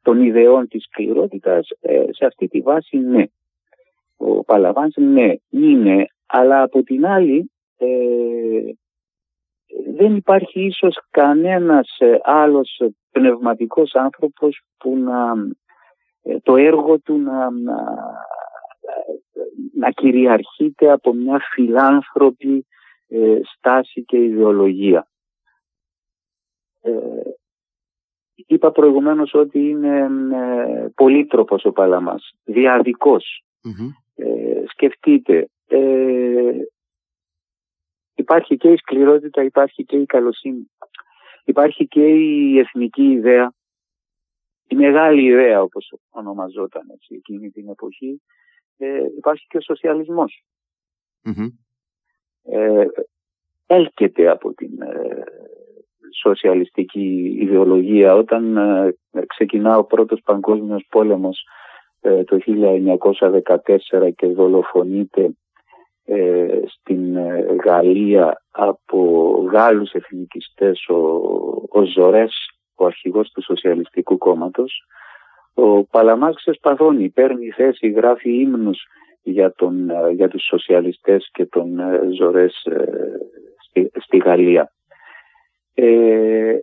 των 0.08 0.22
ιδεών 0.22 0.68
της 0.68 0.84
σκληρότητας 0.84 1.68
σε 2.10 2.26
αυτή 2.26 2.48
τη 2.48 2.62
βάση 2.62 2.98
ναι 2.98 3.24
ο 4.18 4.44
Παλαβάνς 4.44 4.96
ναι 4.96 5.34
είναι 5.50 6.08
αλλά 6.26 6.62
από 6.62 6.84
την 6.84 7.06
άλλη 7.06 7.52
δεν 9.96 10.16
υπάρχει 10.16 10.66
ίσως 10.66 11.00
κανένας 11.10 11.96
ε, 12.00 12.20
άλλος 12.24 12.82
πνευματικός 13.12 13.96
άνθρωπος 13.96 14.62
που 14.78 14.98
να 14.98 15.34
ε, 16.22 16.40
το 16.40 16.56
έργο 16.56 17.00
του 17.00 17.18
να, 17.18 17.52
να, 17.52 17.84
να 19.74 19.92
κυριαρχείται 19.92 20.92
από 20.92 21.14
μια 21.14 21.40
φιλάνθρωπη 21.54 22.68
ε, 23.08 23.40
στάση 23.44 24.04
και 24.04 24.18
ιδεολογία. 24.18 25.08
Είπα 28.48 28.72
προηγουμένως 28.72 29.34
ότι 29.34 29.60
είναι 29.60 30.10
πολύτροπος 30.96 31.66
ο 31.66 31.72
Παλαμάς, 31.72 32.34
σκεφτείτε, 34.68 35.48
Υπάρχει 38.18 38.58
και 38.58 38.72
η 38.72 38.78
σκληρότητα, 38.78 39.44
υπάρχει 39.44 39.84
και 39.84 39.98
η 39.98 40.06
καλοσύνη. 40.06 40.72
Υπάρχει 41.46 41.88
και 41.88 42.08
η 42.08 42.60
εθνική 42.60 43.04
ιδέα, 43.04 43.54
η 44.68 44.76
μεγάλη 44.76 45.24
ιδέα 45.24 45.62
όπως 45.62 45.94
ονομαζόταν 46.10 46.90
έτσι, 46.90 47.16
εκείνη 47.16 47.50
την 47.50 47.70
εποχή. 47.70 48.22
Ε, 48.78 49.04
υπάρχει 49.18 49.46
και 49.48 49.58
ο 49.58 49.62
σοσιαλισμος 49.62 50.44
Ε, 52.44 52.86
έλκεται 53.66 54.30
από 54.30 54.54
την 54.54 54.82
ε, 54.82 55.24
σοσιαλιστική 56.22 57.38
ιδεολογία 57.40 58.16
όταν 58.16 58.58
ε, 58.58 58.96
ξεκινά 59.28 59.78
ο 59.78 59.84
πρώτος 59.84 60.22
παγκόσμιος 60.26 60.86
πόλεμος 60.90 61.44
ε, 62.02 62.24
το 62.24 62.38
1914 63.98 64.14
και 64.16 64.28
δολοφονείται 64.28 65.32
ε, 66.10 66.60
στην 66.68 67.16
ε, 67.16 67.56
Γαλλία 67.66 68.42
από 68.52 69.00
Γάλλους 69.52 69.92
εθνικιστές 69.92 70.88
ο, 70.88 70.96
ο 71.70 71.84
Ζορές, 71.84 72.34
ο 72.76 72.86
αρχηγός 72.86 73.32
του 73.32 73.44
Σοσιαλιστικού 73.44 74.18
Κόμματος. 74.18 74.86
Ο 75.54 75.84
Παλαμάς 75.84 76.36
ξεσπαθώνει, 76.36 77.10
παίρνει 77.10 77.50
θέση, 77.50 77.90
γράφει 77.90 78.40
ύμνους 78.40 78.84
για, 79.22 79.54
τον, 79.54 79.90
ε, 79.90 80.10
για 80.12 80.28
τους 80.28 80.46
σοσιαλιστές 80.46 81.30
και 81.32 81.46
τον 81.46 81.80
Ζορές 82.18 82.68
στη, 83.68 83.92
στη 83.94 84.18
Γαλλία. 84.18 84.72
Ε, 85.80 86.58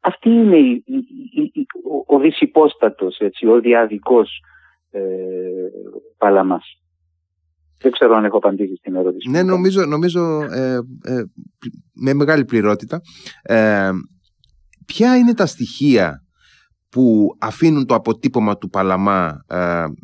αυτή 0.00 0.28
είναι 0.28 0.56
η, 0.56 0.84
η, 0.84 1.66
ο, 2.06 2.16
ο 2.16 2.20
δυσυπόστατος, 2.20 3.18
έτσι, 3.18 3.46
ο 3.46 3.60
διαδικός 3.60 4.30
ε, 4.90 5.00
Παλαμάς. 6.18 6.80
Δεν 7.78 7.92
ξέρω 7.92 8.14
αν 8.14 8.24
έχω 8.24 8.36
απαντήσει 8.36 8.76
στην 8.76 8.94
ερώτηση. 8.94 9.30
Ναι, 9.30 9.42
νομίζω, 9.42 9.84
νομίζω 9.84 10.42
ε, 10.42 10.74
ε, 11.04 11.24
με 11.92 12.14
μεγάλη 12.14 12.44
πληρότητα. 12.44 13.00
Ε, 13.42 13.90
ποια 14.86 15.16
είναι 15.16 15.34
τα 15.34 15.46
στοιχεία 15.46 16.25
που 16.90 17.36
αφήνουν 17.40 17.86
το 17.86 17.94
αποτύπωμα 17.94 18.56
του 18.56 18.68
Παλαμά 18.68 19.44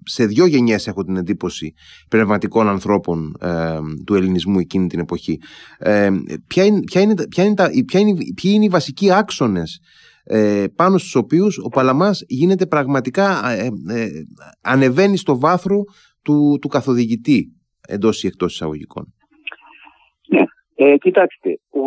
σε 0.04 0.26
δύο 0.26 0.46
γενιές 0.46 0.86
έχω 0.86 1.04
την 1.04 1.16
εντύπωση 1.16 1.72
πνευματικών 2.08 2.68
ανθρώπων 2.68 3.32
του 4.06 4.14
ελληνισμού 4.14 4.58
εκείνη 4.58 4.86
την 4.86 4.98
εποχή. 5.00 5.38
ποια 6.46 6.64
είναι, 6.64 6.80
ποια 6.84 7.00
είναι, 7.00 7.14
ποια 7.28 7.44
είναι 7.44 7.54
τα, 7.54 7.70
ποια 7.86 8.00
είναι, 8.00 8.14
ποιοι 8.42 8.52
είναι 8.54 8.64
οι 8.64 8.68
βασικοί 8.68 9.12
άξονες 9.12 9.80
πάνω 10.76 10.98
στους 10.98 11.14
οποίους 11.14 11.58
ο 11.58 11.68
Παλαμάς 11.68 12.24
γίνεται 12.28 12.66
πραγματικά 12.66 13.40
ανεβαίνει 14.60 15.16
στο 15.16 15.38
βάθρο 15.38 15.82
του, 16.22 16.58
του 16.60 16.68
καθοδηγητή 16.68 17.46
εντός 17.88 18.22
ή 18.22 18.26
εκτός 18.26 18.52
εισαγωγικών. 18.52 19.14
Ναι, 20.28 20.42
ε, 20.74 20.96
κοιτάξτε, 20.96 21.60
ο, 21.70 21.86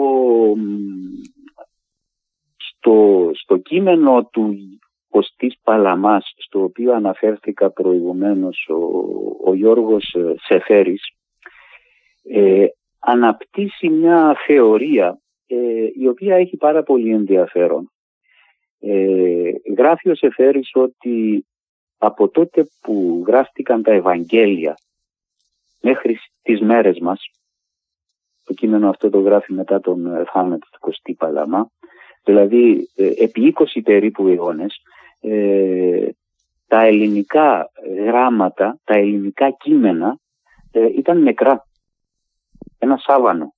στο, 2.57 3.29
στο 3.33 3.57
κείμενο 3.57 4.23
του 4.31 4.55
Κωστής 5.15 5.55
Παλαμάς, 5.63 6.33
στο 6.37 6.63
οποίο 6.63 6.93
αναφέρθηκα 6.93 7.71
προηγουμένως 7.71 8.67
ο, 8.69 8.75
ο 9.49 9.53
Γιώργος 9.53 10.15
Σεφέρης, 10.47 11.01
ε, 12.23 12.65
αναπτύσσει 12.99 13.89
μια 13.89 14.35
θεωρία 14.45 15.19
ε, 15.47 15.55
η 15.93 16.07
οποία 16.07 16.35
έχει 16.35 16.57
πάρα 16.57 16.83
πολύ 16.83 17.13
ενδιαφέρον. 17.13 17.91
Ε, 18.79 19.51
γράφει 19.77 20.09
ο 20.09 20.15
Σεφέρης 20.15 20.69
ότι 20.73 21.45
από 21.97 22.29
τότε 22.29 22.67
που 22.81 23.23
γράφτηκαν 23.27 23.83
τα 23.83 23.91
Ευαγγέλια 23.91 24.77
μέχρι 25.81 26.19
τις 26.41 26.61
μέρες 26.61 26.99
μας, 26.99 27.29
το 28.43 28.53
κείμενο 28.53 28.89
αυτό 28.89 29.09
το 29.09 29.19
γράφει 29.19 29.53
μετά 29.53 29.79
τον 29.79 30.15
ε, 30.15 30.23
θάνατο 30.33 30.67
του 30.71 30.79
Κωστή 30.79 31.13
Παλαμά, 31.13 31.69
δηλαδή 32.23 32.89
ε, 32.95 33.11
επί 33.17 33.53
20 33.57 33.79
περίπου 33.83 34.27
αιώνες, 34.27 34.81
ε, 35.25 36.09
τα 36.67 36.85
ελληνικά 36.85 37.71
γράμματα, 38.05 38.79
τα 38.83 38.93
ελληνικά 38.93 39.49
κείμενα 39.51 40.19
ήταν 40.95 41.21
νεκρά. 41.21 41.67
Ένα 42.79 42.97
σάβανο. 42.97 43.53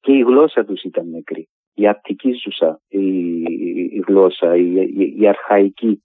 και 0.00 0.12
η 0.12 0.20
γλώσσα 0.20 0.64
τους 0.64 0.82
ήταν 0.82 1.08
νεκρή. 1.08 1.48
Η 1.74 1.88
απτική 1.88 2.32
ζούσα 2.32 2.80
η, 2.88 4.02
γλώσσα, 4.06 4.56
η, 4.56 4.72
η, 5.18 5.28
αρχαϊκή 5.28 6.02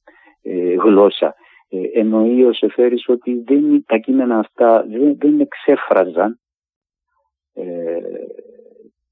γλώσσα. 0.80 1.36
Ε, 1.70 2.00
εννοεί 2.00 2.44
ο 2.44 2.54
Σεφέρης 2.54 3.08
ότι 3.08 3.44
δεν, 3.46 3.84
τα 3.86 3.98
κείμενα 3.98 4.40
αυτά 4.40 4.86
δεν, 4.90 5.18
δεν 5.18 5.40
εξέφραζαν 5.40 6.40
ε, 7.54 8.00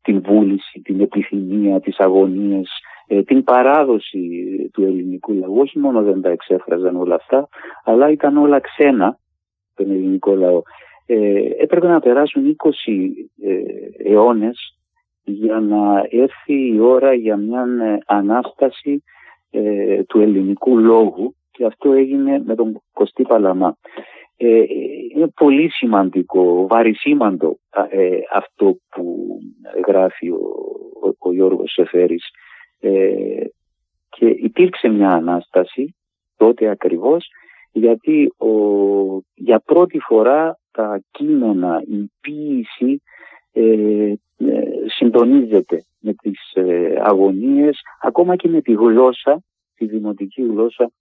την 0.02 0.22
βούληση, 0.22 0.82
την 0.82 1.00
επιθυμία, 1.02 1.80
τις 1.80 2.00
αγωνίες, 2.00 2.70
ε, 2.70 2.95
την 3.26 3.44
παράδοση 3.44 4.20
του 4.74 4.84
ελληνικού 4.84 5.34
λαού. 5.34 5.60
Όχι 5.60 5.80
μόνο 5.80 6.02
δεν 6.04 6.22
τα 6.22 6.30
εξέφραζαν 6.30 6.96
όλα 6.96 7.16
αυτά, 7.16 7.48
αλλά 7.84 8.10
ήταν 8.10 8.38
όλα 8.38 8.60
ξένα 8.60 9.20
τον 9.76 9.92
ελληνικό 9.92 10.36
λαό. 10.36 10.62
Ε, 11.06 11.50
έπρεπε 11.58 11.88
να 11.88 12.00
περάσουν 12.00 12.56
20 12.64 12.70
ε, 13.42 14.12
αιώνες 14.12 14.78
για 15.24 15.60
να 15.60 16.08
έρθει 16.10 16.74
η 16.74 16.80
ώρα 16.80 17.14
για 17.14 17.38
μια 17.38 17.66
ανάσταση 18.06 19.04
του 20.08 20.22
ελληνικού 20.22 20.78
λόγου 20.80 21.36
και 21.52 21.66
αυτό 21.66 21.92
έγινε 21.92 22.44
με 22.46 22.56
τον 22.56 22.82
Κωστή 22.94 23.24
Παλαμά. 23.24 23.78
Ε, 24.38 24.64
είναι 25.16 25.28
πολύ 25.36 25.70
σημαντικό, 25.70 26.68
βαρισίμαντο 26.68 27.58
ε, 27.90 28.18
αυτό 28.34 28.78
που 28.90 29.28
γράφει 29.88 30.30
ο, 30.30 30.40
ο, 31.04 31.30
ο 31.30 31.34
Γιώργος 31.34 31.72
Σεφέρης 31.72 32.24
ε, 32.86 33.46
και 34.10 34.26
υπήρξε 34.26 34.88
μια 34.88 35.10
ανάσταση 35.10 35.96
τότε 36.38 36.70
ακριβώς 36.70 37.28
γιατί 37.72 38.34
ο, 38.38 38.50
για 39.36 39.60
πρώτη 39.60 40.00
φορά 40.00 40.60
τα 40.72 41.02
κείμενα, 41.12 41.82
η 41.88 42.12
ποίηση 42.22 43.02
ε, 43.54 44.14
συντονίζεται 44.98 45.86
με 46.00 46.14
τις 46.14 46.40
αγωνίες 47.02 47.80
ακόμα 48.02 48.36
και 48.36 48.48
με 48.48 48.62
τη 48.62 48.72
γλώσσα, 48.72 49.44
τη 49.76 49.86
δημοτική 49.86 50.42
γλώσσα 50.42 50.92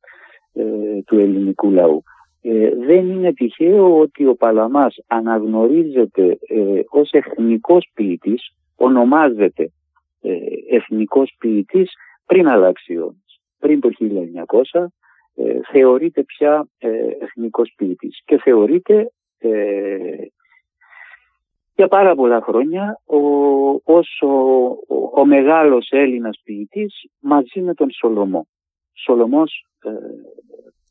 ε, 0.53 1.03
του 1.07 1.19
ελληνικού 1.19 1.71
λαού. 1.71 2.03
Ε, 2.43 2.71
δεν 2.87 3.11
είναι 3.11 3.33
τυχαίο 3.33 3.99
ότι 3.99 4.27
ο 4.27 4.35
Παλαμάς 4.35 4.97
αναγνωρίζεται 5.07 6.39
ε, 6.49 6.81
ως 6.89 7.11
εθνικός 7.11 7.91
ποιητής, 7.95 8.55
ονομάζεται 8.77 9.63
ε, 9.63 9.67
εθνικός 10.71 11.35
ποιητής 11.39 11.93
πριν 12.27 12.49
αλλάξει 12.49 12.97
ο 12.97 13.15
Πριν 13.59 13.81
το 13.81 13.91
1900 14.73 14.87
ε, 15.35 15.61
θεωρείται 15.71 16.23
πια 16.23 16.67
ε, 16.79 16.89
εθνικός 17.21 17.73
ποιητής 17.77 18.23
και 18.25 18.39
θεωρείται 18.39 19.13
για 21.75 21.89
πάρα 21.89 22.15
πολλά 22.15 22.41
χρόνια 22.41 23.01
ο, 23.05 23.19
ως 23.85 24.21
ο, 24.21 24.29
ο, 24.29 25.11
ο 25.15 25.25
μεγάλος 25.25 25.89
Έλληνας 25.91 26.41
ποιητής 26.45 27.11
μαζί 27.21 27.61
με 27.61 27.75
τον 27.75 27.91
Σολομό. 27.91 28.47
Σολομός 28.93 29.67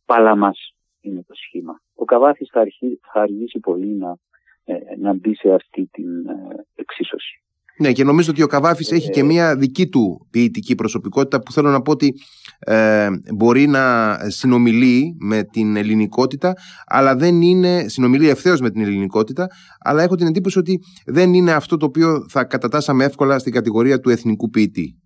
Παλαμάς 0.05 0.73
είναι 1.01 1.23
το 1.27 1.33
σχήμα. 1.33 1.81
Ο 1.95 2.05
Καβάθης 2.05 2.49
θα, 2.51 2.65
θα 3.13 3.21
αργήσει 3.21 3.59
πολύ 3.59 3.87
να, 3.87 4.17
ε, 4.63 4.95
να 4.97 5.13
μπει 5.13 5.35
σε 5.35 5.53
αυτή 5.53 5.89
την 5.91 6.27
ε, 6.27 6.65
εξίσωση. 6.75 7.43
Ναι, 7.77 7.91
και 7.91 8.03
νομίζω 8.03 8.31
ότι 8.31 8.43
ο 8.43 8.47
Καβάφης 8.47 8.91
έχει 8.91 9.09
και 9.09 9.19
ε, 9.19 9.23
μία 9.23 9.55
δική 9.55 9.87
του 9.87 10.27
ποιητική 10.31 10.75
προσωπικότητα 10.75 11.41
που 11.41 11.51
θέλω 11.51 11.69
να 11.69 11.81
πω 11.81 11.91
ότι 11.91 12.13
ε, 12.59 13.07
μπορεί 13.35 13.67
να 13.67 14.15
συνομιλεί 14.27 15.17
με 15.19 15.43
την 15.43 15.75
ελληνικότητα, 15.75 16.53
αλλά 16.85 17.15
δεν 17.15 17.41
είναι, 17.41 17.83
συνομιλεί 17.87 18.29
ευθέως 18.29 18.61
με 18.61 18.69
την 18.69 18.81
ελληνικότητα, 18.81 19.47
αλλά 19.79 20.03
έχω 20.03 20.15
την 20.15 20.27
εντύπωση 20.27 20.59
ότι 20.59 20.79
δεν 21.05 21.33
είναι 21.33 21.51
αυτό 21.51 21.77
το 21.77 21.85
οποίο 21.85 22.25
θα 22.29 22.43
κατατάσσαμε 22.43 23.03
εύκολα 23.03 23.39
στην 23.39 23.53
κατηγορία 23.53 23.99
του 23.99 24.09
εθνικού 24.09 24.49
ποιητή. 24.49 24.97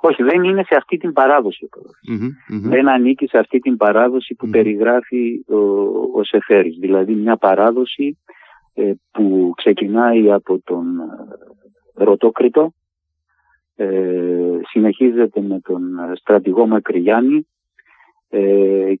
Όχι, 0.00 0.22
δεν 0.22 0.42
είναι 0.42 0.62
σε 0.62 0.74
αυτή 0.76 0.96
την 0.96 1.12
παράδοση 1.12 1.64
ο 1.64 1.68
Δεν 2.48 2.88
ανήκει 2.88 3.26
σε 3.26 3.38
αυτή 3.38 3.58
την 3.58 3.76
παράδοση 3.76 4.34
που 4.34 4.48
περιγράφει 4.48 5.44
ο, 5.46 5.58
ο 6.18 6.24
Σεφέρης. 6.24 6.76
Δηλαδή 6.80 7.14
μια 7.14 7.36
παράδοση 7.36 8.18
ε, 8.24 8.37
που 9.10 9.52
ξεκινάει 9.56 10.32
από 10.32 10.60
τον 10.64 11.00
ε, 11.00 12.04
Ρωτόκριτο, 12.04 12.72
ε, 13.76 14.58
συνεχίζεται 14.68 15.40
με 15.40 15.60
τον 15.60 15.82
στρατηγό 16.14 16.66
Μακρυγιάννη, 16.66 17.46
ε, 18.28 18.94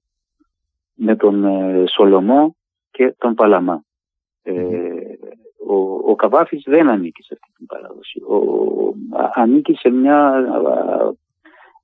με 0.94 1.16
τον 1.16 1.44
Σολομό 1.88 2.56
και 2.90 3.14
τον 3.18 3.34
Παλαμά 3.34 3.82
ο, 5.68 6.10
ο 6.10 6.14
Καβάφης 6.14 6.62
δεν 6.66 6.88
ανήκει 6.88 7.22
σε 7.22 7.34
αυτή 7.34 7.56
την 7.56 7.66
παράδοση. 7.66 8.20
Ο, 8.20 8.38
ανήκει 9.34 9.74
σε 9.74 9.90
μια 9.90 10.44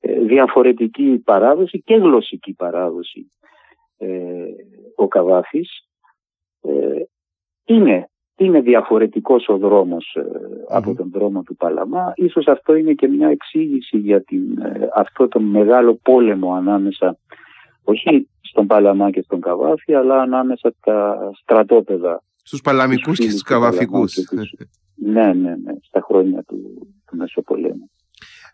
ε, 0.01 0.21
διαφορετική 0.21 1.23
παράδοση 1.25 1.83
και 1.83 1.95
γλωσσική 1.95 2.53
παράδοση. 2.53 3.33
Ε, 3.99 4.47
ο 4.97 5.09
Καβάφης 5.09 5.89
ε, 6.61 7.04
είναι, 7.75 8.09
είναι 8.37 8.61
διαφορετικός 8.61 9.49
ο 9.49 9.57
δρόμος 9.57 10.17
από 10.69 10.95
τον 10.95 11.11
δρόμο 11.13 11.43
του 11.43 11.57
Παλαμά. 11.57 12.13
Ίσως 12.15 12.47
αυτό 12.47 12.75
είναι 12.75 12.93
και 12.93 13.09
μια 13.09 13.29
εξήγηση 13.29 13.97
για 13.97 14.23
την, 14.23 14.43
αυτό 14.95 15.29
το 15.29 15.41
μεγάλο 15.41 15.95
πόλεμο 15.95 16.53
ανάμεσα 16.53 17.19
όχι 17.85 18.29
στον 18.41 18.67
Παλαμά 18.67 19.11
και 19.11 19.23
στον 19.23 19.41
Καβάφη 19.41 19.95
αλλά 19.95 20.21
ανάμεσα 20.21 20.75
στα 20.79 21.31
στρατόπεδα 21.43 22.23
στους 22.45 22.61
Παλαμικούς 22.61 23.19
και 23.19 23.31
στους 23.31 23.43
Καβαφικούς. 23.43 24.15
ναι, 24.95 25.33
ναι, 25.33 25.57
ναι, 25.65 25.75
στα 25.83 26.01
χρόνια 26.01 26.43
του, 26.43 26.89
του 27.07 27.17
Μεσοπολέμου. 27.17 27.91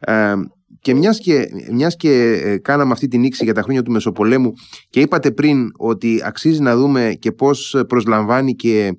Ε, 0.00 0.34
και 0.80 0.94
μιας 0.94 1.18
και, 1.18 1.48
μιας 1.72 1.96
και 1.96 2.40
ε, 2.44 2.58
κάναμε 2.58 2.92
αυτή 2.92 3.08
την 3.08 3.20
νήξη 3.20 3.44
για 3.44 3.54
τα 3.54 3.62
χρόνια 3.62 3.82
του 3.82 3.92
Μεσοπολέμου 3.92 4.52
και 4.90 5.00
είπατε 5.00 5.30
πριν 5.30 5.70
ότι 5.76 6.20
αξίζει 6.24 6.60
να 6.60 6.76
δούμε 6.76 7.16
και 7.18 7.32
πώς 7.32 7.82
προσλαμβάνει 7.88 8.54
και 8.54 8.94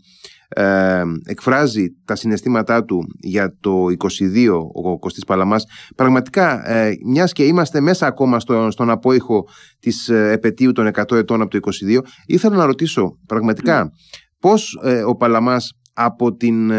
ε, 0.53 1.03
εκφράζει 1.25 1.85
τα 2.05 2.15
συναισθήματά 2.15 2.85
του 2.85 3.07
για 3.19 3.57
το 3.59 3.85
22 4.33 4.49
ο 4.73 4.99
Κωστής 4.99 5.23
Παλαμάς 5.23 5.65
πραγματικά 5.95 6.69
ε, 6.69 6.91
μιας 7.05 7.31
και 7.31 7.43
είμαστε 7.43 7.79
μέσα 7.79 8.07
ακόμα 8.07 8.39
στο, 8.39 8.71
στον 8.71 8.89
απόϊχο 8.89 9.47
της 9.79 10.09
ε, 10.09 10.31
επαιτίου 10.31 10.71
των 10.71 10.89
100 10.93 11.11
ετών 11.11 11.41
από 11.41 11.59
το 11.59 11.71
22 11.89 11.99
ήθελα 12.25 12.55
να 12.55 12.65
ρωτήσω 12.65 13.17
πραγματικά 13.27 13.91
πώς 14.39 14.79
ε, 14.83 15.03
ο 15.03 15.15
Παλαμάς 15.15 15.71
από 15.93 16.35
την, 16.35 16.71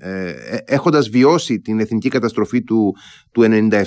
ε, 0.00 0.28
ε, 0.28 0.58
έχοντας 0.66 1.08
βιώσει 1.08 1.60
την 1.60 1.80
εθνική 1.80 2.08
καταστροφή 2.08 2.62
του, 2.62 2.94
του 3.32 3.42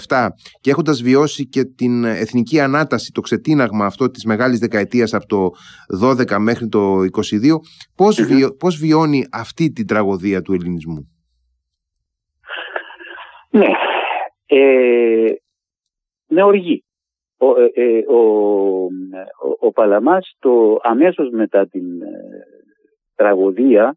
97 0.08 0.28
και 0.62 0.70
έχοντας 0.70 1.02
βιώσει 1.02 1.48
και 1.48 1.64
την 1.64 2.04
εθνική 2.04 2.60
ανάταση, 2.60 3.12
το 3.12 3.22
ξετίναγμα 3.22 3.86
αυτό 3.86 4.10
της 4.10 4.26
μεγάλης 4.26 4.60
δεκαετίας 4.60 5.14
από 5.14 5.26
το 5.26 5.50
12 6.04 6.38
μέχρι 6.40 6.68
το 6.68 7.00
22, 7.00 7.60
πώς, 7.96 8.20
πώς 8.60 8.76
βιώνει 8.78 9.26
αυτή 9.32 9.72
την 9.72 9.88
τραγωδία 9.88 10.42
του 10.42 10.54
ελληνισμού; 10.54 11.10
Ναι, 13.50 13.68
ε, 14.46 15.34
με 16.28 16.44
οργή. 16.44 16.84
Ο, 17.38 17.48
ο, 17.48 18.16
ο, 18.16 18.88
ο 19.60 19.72
Παλαμάς 19.72 20.36
το 20.40 20.80
αμέσως 20.84 21.30
μετά 21.30 21.68
την 21.68 21.84
τραγωδία 23.16 23.96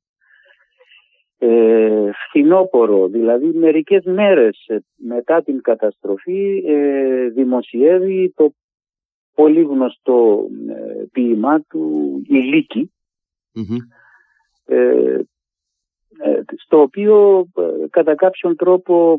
ε, 1.47 2.11
φθινόπορο, 2.13 3.09
δηλαδή 3.09 3.47
μερικές 3.47 4.05
μέρες 4.05 4.67
μετά 4.97 5.43
την 5.43 5.63
καταστροφή 5.63 6.63
ε, 6.67 7.29
δημοσιεύει 7.29 8.33
το 8.37 8.55
πολύ 9.35 9.63
γνωστό 9.63 10.49
ε, 10.69 11.05
ποίημά 11.13 11.61
του 11.61 12.23
η 12.27 12.91
ε, 14.67 15.21
ε, 16.19 16.43
στο 16.57 16.81
οποίο 16.81 17.47
κατά 17.91 18.15
κάποιον 18.15 18.57
τρόπο 18.57 19.17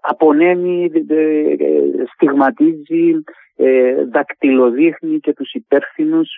απονέμει, 0.00 0.90
στιγματίζει, 2.14 3.12
δακτυλοδείχνει 4.10 5.18
και 5.18 5.32
τους 5.32 5.52
υπεύθυνους. 5.52 6.30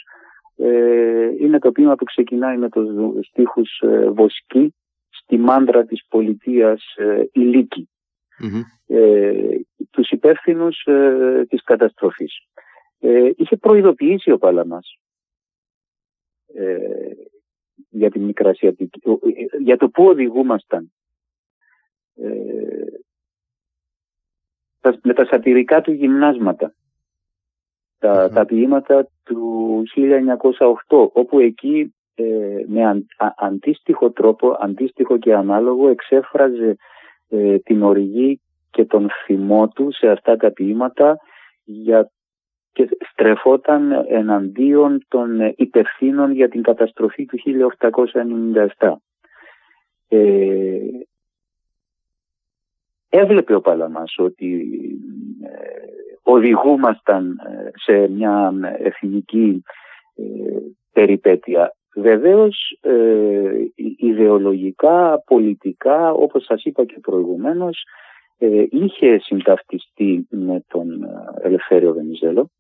Είναι 1.38 1.59
το 1.59 1.73
ποίημα 1.73 1.94
που 1.94 2.05
ξεκινάει 2.05 2.57
με 2.57 2.68
τους 2.68 3.27
στίχους 3.27 3.83
Βοσκή 4.12 4.75
στη 5.09 5.38
μάντρα 5.38 5.85
της 5.85 6.07
πολιτείας 6.09 6.85
ηλικη 7.33 7.88
τους 9.90 10.11
υπεύθυνους 10.11 10.87
της 11.49 11.62
καταστροφής. 11.62 12.49
Είχε 13.37 13.57
προειδοποιήσει 13.57 14.31
ο 14.31 14.38
Παλαμάς 14.38 14.99
για 17.88 18.11
την 18.11 18.23
Μικρασιατική, 18.23 19.01
για 19.62 19.77
το 19.77 19.88
πού 19.88 20.05
οδηγούμασταν 20.05 20.92
με 25.03 25.14
τα 25.14 25.25
σατυρικά 25.25 25.81
του 25.81 25.92
γυμνάσματα. 25.92 26.75
Τα, 27.98 28.30
τα 28.30 28.44
ποίηματα 28.44 29.08
του 29.24 29.82
1908, 30.88 31.08
όπου 31.12 31.38
εκεί 31.38 31.94
ε, 32.14 32.24
με 32.66 33.04
αντίστοιχο 33.37 34.11
τρόπο, 34.11 34.56
αντίστοιχο 34.61 35.18
και 35.18 35.34
ανάλογο, 35.34 35.88
εξέφραζε 35.88 36.76
ε, 37.28 37.58
την 37.58 37.82
οργή 37.82 38.40
και 38.70 38.84
τον 38.84 39.08
θυμό 39.24 39.68
του 39.68 39.92
σε 39.92 40.08
αυτά 40.08 40.37
τα 40.37 40.52
ποίηματα 40.52 41.18
για, 41.64 42.11
και 42.72 42.88
στρεφόταν 43.12 43.92
εναντίον 44.08 45.04
των 45.08 45.52
υπευθύνων 45.56 46.32
για 46.32 46.48
την 46.48 46.62
καταστροφή 46.62 47.26
του 47.26 47.38
1897. 48.78 48.92
Ε, 50.08 50.78
έβλεπε 53.08 53.54
ο 53.54 53.61
Παλαμάς 53.61 54.14
ότι 54.18 54.68
ε, 55.42 55.97
οδηγούμασταν 56.30 57.30
ε, 57.30 57.70
σε 57.74 58.08
μια 58.08 58.52
εθνική 58.78 59.62
ε, 60.14 60.22
περιπέτεια. 60.92 61.72
Βεβαίως 61.94 62.78
ιδεολογικά, 63.96 65.22
πολιτικά, 65.26 66.12
όπως 66.12 66.44
σας 66.44 66.64
είπα 66.64 66.84
και 66.84 66.98
προηγουμένως, 67.00 67.84
είχε 68.70 69.18
συνταυτιστεί 69.18 70.26
με 70.30 70.64
τον 70.68 71.08
Ελευθέριο 71.42 71.92
Βενιζέλο. 71.92 72.50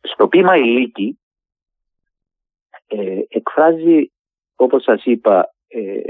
Στο 0.00 0.28
πείμα 0.28 0.56
«Ηλίκη» 0.56 1.18
εκφράζει 3.28 4.10
όπως 4.56 4.82
σας 4.82 5.04
είπα, 5.04 5.54
ε, 5.68 6.00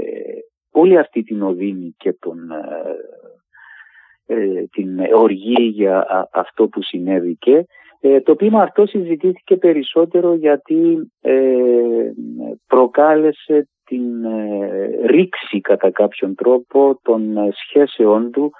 όλη 0.75 0.97
αυτή 0.97 1.23
την 1.23 1.41
οδύνη 1.41 1.95
και 1.97 2.13
τον, 2.13 2.51
ε, 2.51 4.35
ε 4.35 4.65
την 4.71 4.99
οργή 5.13 5.63
για 5.63 6.27
αυτό 6.31 6.67
που 6.67 6.81
συνέβηκε. 6.81 7.65
Ε, 7.99 8.21
το 8.21 8.35
πείμα 8.35 8.61
αυτό 8.61 8.85
συζητήθηκε 8.85 9.57
περισσότερο 9.57 10.33
γιατί 10.33 11.11
ε, 11.21 12.11
προκάλεσε 12.67 13.69
την 13.85 14.03
ρήξη 15.05 15.61
κατά 15.61 15.91
κάποιον 15.91 16.35
τρόπο 16.35 16.99
των 17.01 17.35
σχέσεών 17.51 18.31
του 18.31 18.51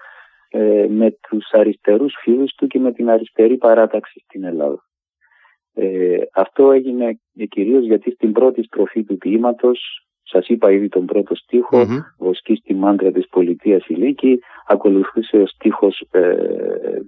με 0.89 1.17
τους 1.29 1.49
αριστερούς 1.51 2.15
φίλους 2.21 2.53
του 2.53 2.67
και 2.67 2.79
με 2.79 2.91
την 2.91 3.09
αριστερή 3.09 3.57
παράταξη 3.57 4.19
στην 4.19 4.43
Ελλάδα. 4.43 4.85
Ε, 5.77 6.17
αυτό 6.33 6.71
έγινε 6.71 7.19
κυρίως 7.49 7.85
γιατί 7.85 8.11
στην 8.11 8.31
πρώτη 8.31 8.63
στροφή 8.63 9.03
του 9.03 9.17
ποίηματος 9.17 10.04
σας 10.27 10.47
είπα 10.47 10.71
ήδη 10.71 10.89
τον 10.89 11.05
πρώτο 11.05 11.35
στίχο, 11.35 11.81
mm-hmm. 11.81 11.99
βοσκή 12.17 12.55
στη 12.55 12.73
μάντρα 12.73 13.11
της 13.11 13.27
πολιτείας 13.27 13.87
ηλίκη, 13.87 14.39
ακολουθούσε 14.67 15.37
ο 15.37 15.47
στίχος 15.47 16.07
ε, 16.11 16.35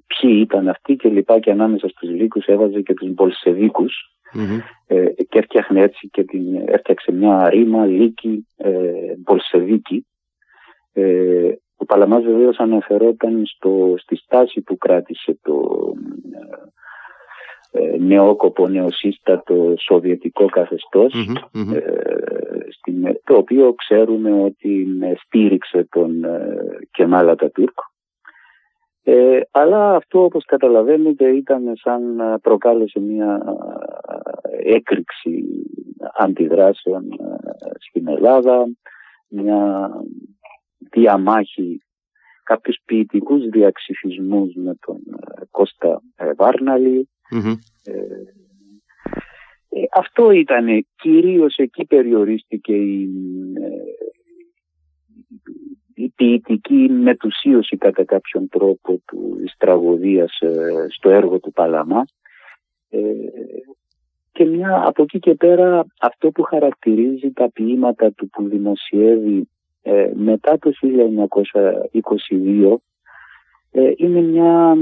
ποιοι 0.07 0.39
ήταν 0.41 0.67
αυτοί 0.67 0.95
και 0.95 1.09
λοιπά 1.09 1.39
και 1.39 1.51
ανάμεσα 1.51 1.87
στους 1.87 2.09
λύκους 2.09 2.45
έβαζε 2.45 2.81
και 2.81 2.93
τους 2.93 3.13
μπολσεβικους 3.13 3.93
ε, 4.87 5.05
και 5.29 5.39
έφτιαχνε 5.39 5.81
έτσι 5.81 6.09
και 6.09 6.23
την, 6.23 6.55
έφτιαξε 6.65 7.11
μια 7.11 7.49
ρήμα 7.49 7.85
λύκη 7.85 8.47
ε, 8.57 8.91
μπολσεβίκη. 9.17 10.07
Ε, 10.93 11.51
ο 11.75 11.85
Παλαμάς 11.85 12.23
βεβαίως 12.23 12.57
αναφερόταν 12.57 13.45
στο, 13.45 13.95
στη 13.97 14.15
στάση 14.15 14.61
που 14.61 14.77
κράτησε 14.77 15.39
το, 15.41 15.53
ε, 16.31 16.55
νεόκοπο, 17.99 18.67
νεοσύστατο 18.67 19.73
σοβιετικό 19.79 20.45
ε, 21.73 23.13
το 23.23 23.35
οποίο 23.35 23.73
ξέρουμε 23.73 24.43
ότι 24.43 24.87
στήριξε 25.25 25.87
τον 25.91 26.23
ε, 26.23 26.57
Κεμάλα 26.91 27.35
Τατούρκ. 27.35 27.77
Ε, 29.03 29.39
αλλά 29.51 29.95
αυτό 29.95 30.23
όπως 30.23 30.45
καταλαβαίνετε 30.45 31.29
ήταν 31.29 31.73
σαν 31.75 32.01
προκάλεσε 32.41 32.99
μια 32.99 33.41
έκρηξη 34.63 35.43
αντιδράσεων 36.17 37.03
στην 37.89 38.07
Ελλάδα, 38.07 38.65
μια 39.27 39.89
διαμάχη 40.91 41.81
κάποιους 42.43 42.77
ποιητικούς 42.85 43.49
διαξυφισμούς 43.49 44.53
με 44.55 44.75
τον 44.85 44.97
Κώστα 45.51 46.01
Βάρναλη, 46.37 47.09
ε, 47.29 47.41
ε, 49.69 49.83
αυτό 49.93 50.31
ήταν 50.31 50.87
κυρίως 50.95 51.55
εκεί 51.55 51.85
περιορίστηκε 51.85 52.73
η, 52.73 53.09
ε, 53.53 53.69
η 55.93 56.09
ποιητική 56.15 56.89
μετουσίωση 56.89 57.77
κατά 57.77 58.03
κάποιον 58.03 58.49
τρόπο 58.49 59.01
του, 59.05 59.37
της 59.39 59.55
τραγωδίας 59.57 60.39
στο 60.95 61.09
έργο 61.09 61.39
του 61.39 61.51
Παλαμά. 61.51 62.05
Και 64.31 64.45
μια 64.45 64.83
από 64.85 65.03
εκεί 65.03 65.19
και 65.19 65.35
πέρα 65.35 65.85
αυτό 65.99 66.31
που 66.31 66.43
χαρακτηρίζει 66.43 67.31
τα 67.31 67.51
ποίηματα 67.51 68.11
του 68.11 68.29
που 68.29 68.47
δημοσιεύει 68.47 69.49
μετά 70.13 70.57
το 70.59 70.71
1922 72.41 72.75
είναι 73.97 74.21
μια 74.21 74.75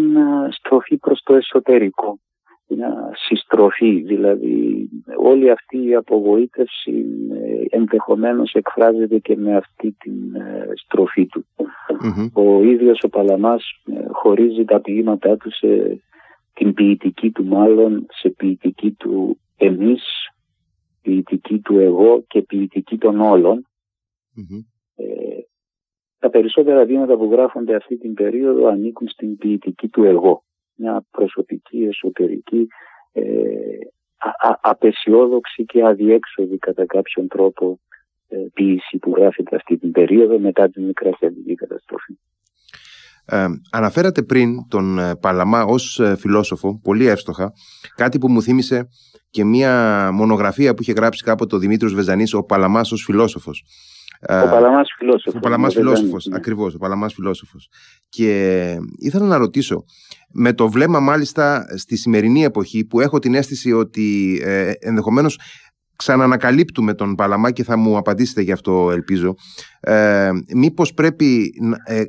στροφή 0.51 0.97
προς 0.97 1.21
το 1.23 1.33
εσωτερικό 1.33 2.19
μια 2.67 3.11
συστροφή, 3.27 4.01
δηλαδή 4.01 4.89
όλη 5.17 5.49
αυτή 5.49 5.87
η 5.87 5.95
απογοήτευση 5.95 7.05
ε, 7.31 7.77
ενδεχομένως 7.77 8.53
εκφράζεται 8.53 9.17
και 9.17 9.35
με 9.35 9.55
αυτή 9.55 9.95
την 9.99 10.35
ε, 10.35 10.67
στροφή 10.75 11.25
του. 11.25 11.45
Ο 12.33 12.63
ίδιος 12.63 12.99
ο 13.03 13.09
Παλαμάς 13.09 13.63
ε, 13.85 14.05
χωρίζει 14.11 14.65
τα 14.65 14.81
ποίηματά 14.81 15.37
του 15.37 15.51
σε 15.51 16.01
την 16.53 16.73
ποιητική 16.73 17.31
του 17.31 17.45
μάλλον, 17.45 18.05
σε 18.09 18.29
ποιητική 18.29 18.91
του 18.91 19.39
εμείς, 19.57 20.03
ποιητική 21.01 21.59
του 21.59 21.79
εγώ 21.79 22.23
και 22.27 22.41
ποιητική 22.41 22.97
των 22.97 23.19
ολων 23.19 23.67
τα 26.19 26.29
περισσότερα 26.29 26.85
βήματα 26.85 27.17
που 27.17 27.29
γράφονται 27.31 27.75
αυτή 27.75 27.97
την 27.97 28.13
περίοδο 28.13 28.67
ανήκουν 28.67 29.07
στην 29.07 29.37
ποιητική 29.37 29.87
του 29.87 30.03
εγώ 30.03 30.43
μια 30.75 31.05
προσωπική, 31.11 31.83
εσωτερική, 31.83 32.67
ε, 33.11 33.23
α, 34.17 34.59
απεσιόδοξη 34.61 35.65
και 35.65 35.85
αδιέξοδη 35.85 36.57
κατά 36.57 36.85
κάποιον 36.85 37.27
τρόπο 37.27 37.79
ε, 38.27 38.37
ποιήση 38.53 38.97
που 38.97 39.13
γράφεται 39.17 39.55
αυτή 39.55 39.77
την 39.77 39.91
περίοδο 39.91 40.39
μετά 40.39 40.69
την 40.69 40.83
μικρασιατική 40.83 41.55
καταστροφή. 41.55 42.17
Ε, 43.25 43.45
αναφέρατε 43.71 44.23
πριν 44.23 44.67
τον 44.67 44.99
ε, 44.99 45.15
Παλαμά 45.15 45.63
ως 45.63 45.99
ε, 45.99 46.15
φιλόσοφο, 46.15 46.79
πολύ 46.83 47.05
εύστοχα, 47.07 47.53
κάτι 47.95 48.17
που 48.17 48.31
μου 48.31 48.41
θύμισε 48.41 48.87
και 49.29 49.43
μια 49.43 50.09
μονογραφία 50.13 50.73
που 50.73 50.81
είχε 50.81 50.91
γράψει 50.91 51.23
κάποτε 51.23 51.55
ο 51.55 51.59
Δημήτρης 51.59 51.93
Βεζανής, 51.93 52.33
ο 52.33 52.43
Παλαμάς 52.43 52.91
ως 52.91 53.03
φιλόσοφος. 53.03 53.63
Ο 54.21 54.49
Παλαμάς 54.49 54.93
φιλόσοφος. 54.97 55.35
Ο 55.35 55.39
Παλαμάς 55.39 55.73
φιλόσοφος, 55.73 56.25
ναι. 56.25 56.35
ακριβώς, 56.35 56.73
ο 56.73 56.77
Παλαμάς 56.77 57.13
φιλόσοφος. 57.13 57.69
Και 58.09 58.77
ήθελα 58.97 59.25
να 59.25 59.37
ρωτήσω, 59.37 59.83
με 60.33 60.53
το 60.53 60.69
βλέμμα 60.69 60.99
μάλιστα 60.99 61.65
στη 61.77 61.95
σημερινή 61.97 62.43
εποχή 62.43 62.85
που 62.85 62.99
έχω 62.99 63.19
την 63.19 63.35
αίσθηση 63.35 63.71
ότι 63.71 64.39
ε, 64.43 64.71
ενδεχομένως 64.79 65.39
ξανανακαλύπτουμε 65.95 66.93
τον 66.93 67.15
Παλαμά 67.15 67.51
και 67.51 67.63
θα 67.63 67.77
μου 67.77 67.97
απαντήσετε 67.97 68.41
γι' 68.41 68.51
αυτό 68.51 68.91
ελπίζω 68.91 69.35
ε, 69.79 70.29
μήπως 70.55 70.93
πρέπει 70.93 71.51
ε, 71.85 72.03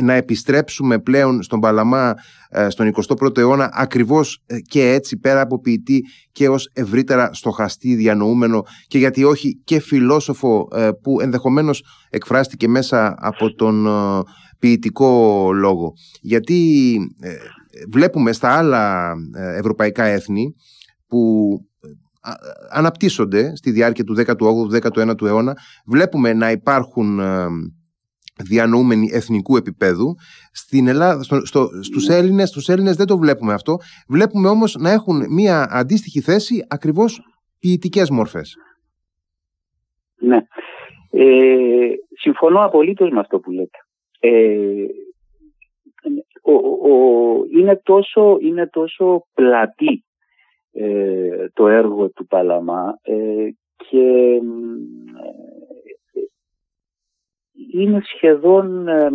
να 0.00 0.12
επιστρέψουμε 0.12 0.98
πλέον 0.98 1.42
στον 1.42 1.60
Παλαμά 1.60 2.14
ε, 2.48 2.70
στον 2.70 2.92
21ο 2.94 3.38
αιώνα 3.38 3.70
ακριβώς 3.72 4.42
ε, 4.46 4.60
και 4.60 4.90
έτσι 4.90 5.16
πέρα 5.16 5.40
από 5.40 5.60
ποιητή 5.60 6.04
και 6.32 6.48
ως 6.48 6.70
ευρύτερα 6.72 7.30
στοχαστή 7.32 7.94
διανοούμενο 7.94 8.62
και 8.86 8.98
γιατί 8.98 9.24
όχι 9.24 9.60
και 9.64 9.80
φιλόσοφο 9.80 10.68
ε, 10.74 10.88
που 11.02 11.20
ενδεχομένως 11.20 11.84
εκφράστηκε 12.10 12.68
μέσα 12.68 13.14
από 13.18 13.54
τον 13.54 13.86
ποιητικό 14.58 15.50
λόγο. 15.52 15.92
Γιατί 16.20 16.96
βλέπουμε 17.90 18.32
στα 18.32 18.56
άλλα 18.56 19.14
ευρωπαϊκά 19.56 20.04
έθνη 20.04 20.54
που 21.06 21.48
αναπτύσσονται 22.70 23.56
στη 23.56 23.70
διάρκεια 23.70 24.04
του 24.04 24.16
18ου, 24.26 24.80
19ου 24.82 25.22
αιώνα. 25.22 25.56
Βλέπουμε 25.86 26.32
να 26.32 26.50
υπάρχουν 26.50 27.20
διανοούμενοι 28.38 29.10
εθνικού 29.12 29.56
επίπεδου. 29.56 30.14
Στην 30.52 30.86
Ελλάδα, 30.88 31.22
στο, 31.22 31.46
στο, 31.46 31.68
στους, 31.82 32.06
ναι. 32.06 32.16
Έλληνες, 32.16 32.48
στους 32.48 32.68
Έλληνες 32.68 32.96
δεν 32.96 33.06
το 33.06 33.18
βλέπουμε 33.18 33.52
αυτό. 33.52 33.76
Βλέπουμε 34.08 34.48
όμως 34.48 34.76
να 34.76 34.90
έχουν 34.90 35.24
μία 35.28 35.66
αντίστοιχη 35.70 36.20
θέση 36.20 36.64
ακριβώς 36.68 37.20
ποιητικές 37.58 38.10
μορφές. 38.10 38.56
Ναι. 40.18 40.38
Ε, 41.10 41.92
συμφωνώ 42.18 42.60
απολύτως 42.60 43.10
με 43.10 43.20
αυτό 43.20 43.38
που 43.38 43.50
λέτε. 43.50 43.78
Ε, 44.20 44.86
ο, 46.42 46.52
ο, 46.52 47.44
είναι, 47.58 47.80
τόσο, 47.82 48.36
είναι 48.40 48.66
τόσο 48.66 49.26
πλατή 49.34 50.04
ε, 50.72 51.48
το 51.52 51.68
έργο 51.68 52.10
του 52.10 52.26
Παλαμά 52.26 52.98
ε, 53.02 53.48
και 53.76 54.40
είναι 57.72 58.00
σχεδόν 58.04 58.88
ε, 58.88 59.10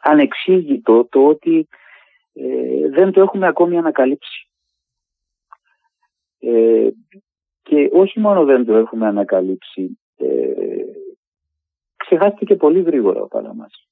ανεξήγητο 0.00 1.06
το 1.10 1.26
ότι 1.26 1.68
δεν 2.90 3.12
το 3.12 3.20
έχουμε 3.20 3.46
ακόμη 3.46 3.78
ανακαλύψει. 3.78 4.50
Και 7.62 7.90
όχι 7.92 8.20
μόνο 8.20 8.44
δεν 8.44 8.64
το 8.64 8.76
έχουμε 8.76 9.06
ανακαλύψει, 9.06 9.98
ξεχάστηκε 11.96 12.56
πολύ 12.56 12.80
γρήγορα 12.82 13.22
ο 13.22 13.28
παλαμας 13.28 13.88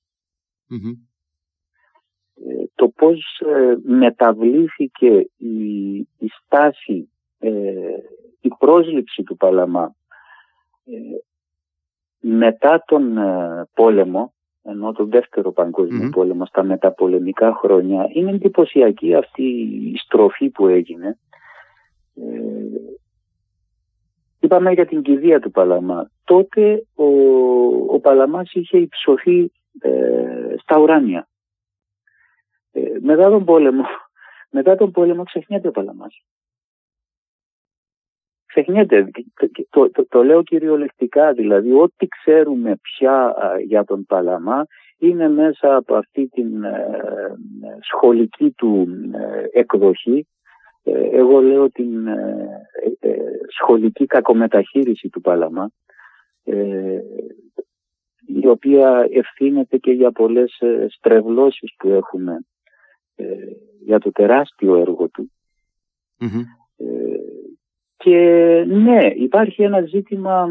ε, 2.45 2.65
το 2.75 2.89
πώς 2.89 3.41
ε, 3.47 3.75
μεταβλήθηκε 3.83 5.31
η, 5.37 5.97
η 5.99 6.29
στάση, 6.29 7.11
ε, 7.39 7.51
η 8.41 8.49
πρόσληψη 8.59 9.23
του 9.23 9.37
Παλαμά 9.37 9.95
μετά 12.29 12.83
τον 12.87 13.19
πόλεμο, 13.75 14.35
ενώ 14.63 14.93
τον 14.93 15.11
δεύτερο 15.11 15.53
πόλεμο 16.13 16.47
στα 16.47 16.63
μεταπολεμικά 16.63 17.55
χρόνια, 17.55 18.09
είναι 18.13 18.31
εντυπωσιακή 18.31 19.15
αυτή 19.15 19.43
η 19.93 19.97
στροφή 19.97 20.51
που 20.51 20.67
έγινε. 20.67 21.19
Είπαμε 24.41 24.73
για 24.73 24.87
την 24.87 25.03
κηδεία 25.03 25.41
του 25.41 25.51
Παλαμά. 25.51 26.11
Τότε 26.25 26.87
ο, 26.95 27.05
ο 27.95 28.01
Παλαμάς 28.01 28.53
είχε 28.53 28.79
υψωθεί 28.79 29.53
ε, 29.81 30.55
στα 30.63 30.79
ουράνια. 30.79 31.29
Ε, 32.73 32.81
μετά 33.01 33.31
τον 33.31 33.45
πόλεμο, 33.45 33.85
μετά 34.57 34.77
τον 34.77 34.91
πόλεμο 34.91 35.25
ξεχνιέται 35.25 35.69
ο 35.69 35.71
Παλαμάς. 35.71 36.25
Ξεχνιέται, 38.57 39.11
το, 39.71 39.91
το, 39.91 40.07
το, 40.07 40.23
λέω 40.23 40.43
κυριολεκτικά, 40.43 41.33
δηλαδή 41.33 41.73
ό,τι 41.73 42.07
ξέρουμε 42.07 42.77
πια 42.83 43.35
για 43.67 43.85
τον 43.85 44.07
Παλαμά 44.07 44.67
είναι 44.99 45.29
μέσα 45.29 45.77
από 45.77 45.95
αυτή 45.95 46.29
την 46.29 46.65
ε, 46.65 46.95
σχολική 47.81 48.51
του 48.51 48.89
εκδοχή. 49.53 50.27
Εγώ 51.13 51.41
λέω 51.41 51.71
την 51.71 52.07
σχολική 53.59 54.07
κακομεταχείριση 54.07 55.09
του 55.09 55.21
Παλαμά 55.21 55.71
η 58.27 58.47
οποία 58.47 59.09
ευθύνεται 59.11 59.77
και 59.77 59.91
για 59.91 60.11
πολλές 60.11 60.59
ε, 60.61 60.87
στρεβλώσεις 60.91 61.75
που 61.77 61.89
έχουμε 61.89 62.47
ε, 63.17 63.25
για 63.85 63.99
το 63.99 64.13
τεράστιο 64.13 64.77
έργο 64.77 65.09
του. 65.09 65.31
Ε, 66.77 66.85
και 67.97 68.19
ναι, 68.69 69.07
υπάρχει 69.07 69.63
ένα 69.63 69.81
ζήτημα 69.81 70.49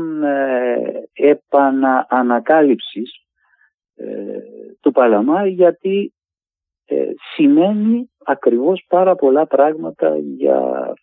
επαναανακάλυψης 1.13 3.25
του 4.81 4.91
Παλαμά 4.91 5.47
γιατί 5.47 6.13
σημαίνει 7.35 8.09
ακριβώς 8.23 8.85
πάρα 8.87 9.15
πολλά 9.15 9.47
πράγματα 9.47 10.17
για 10.17 10.93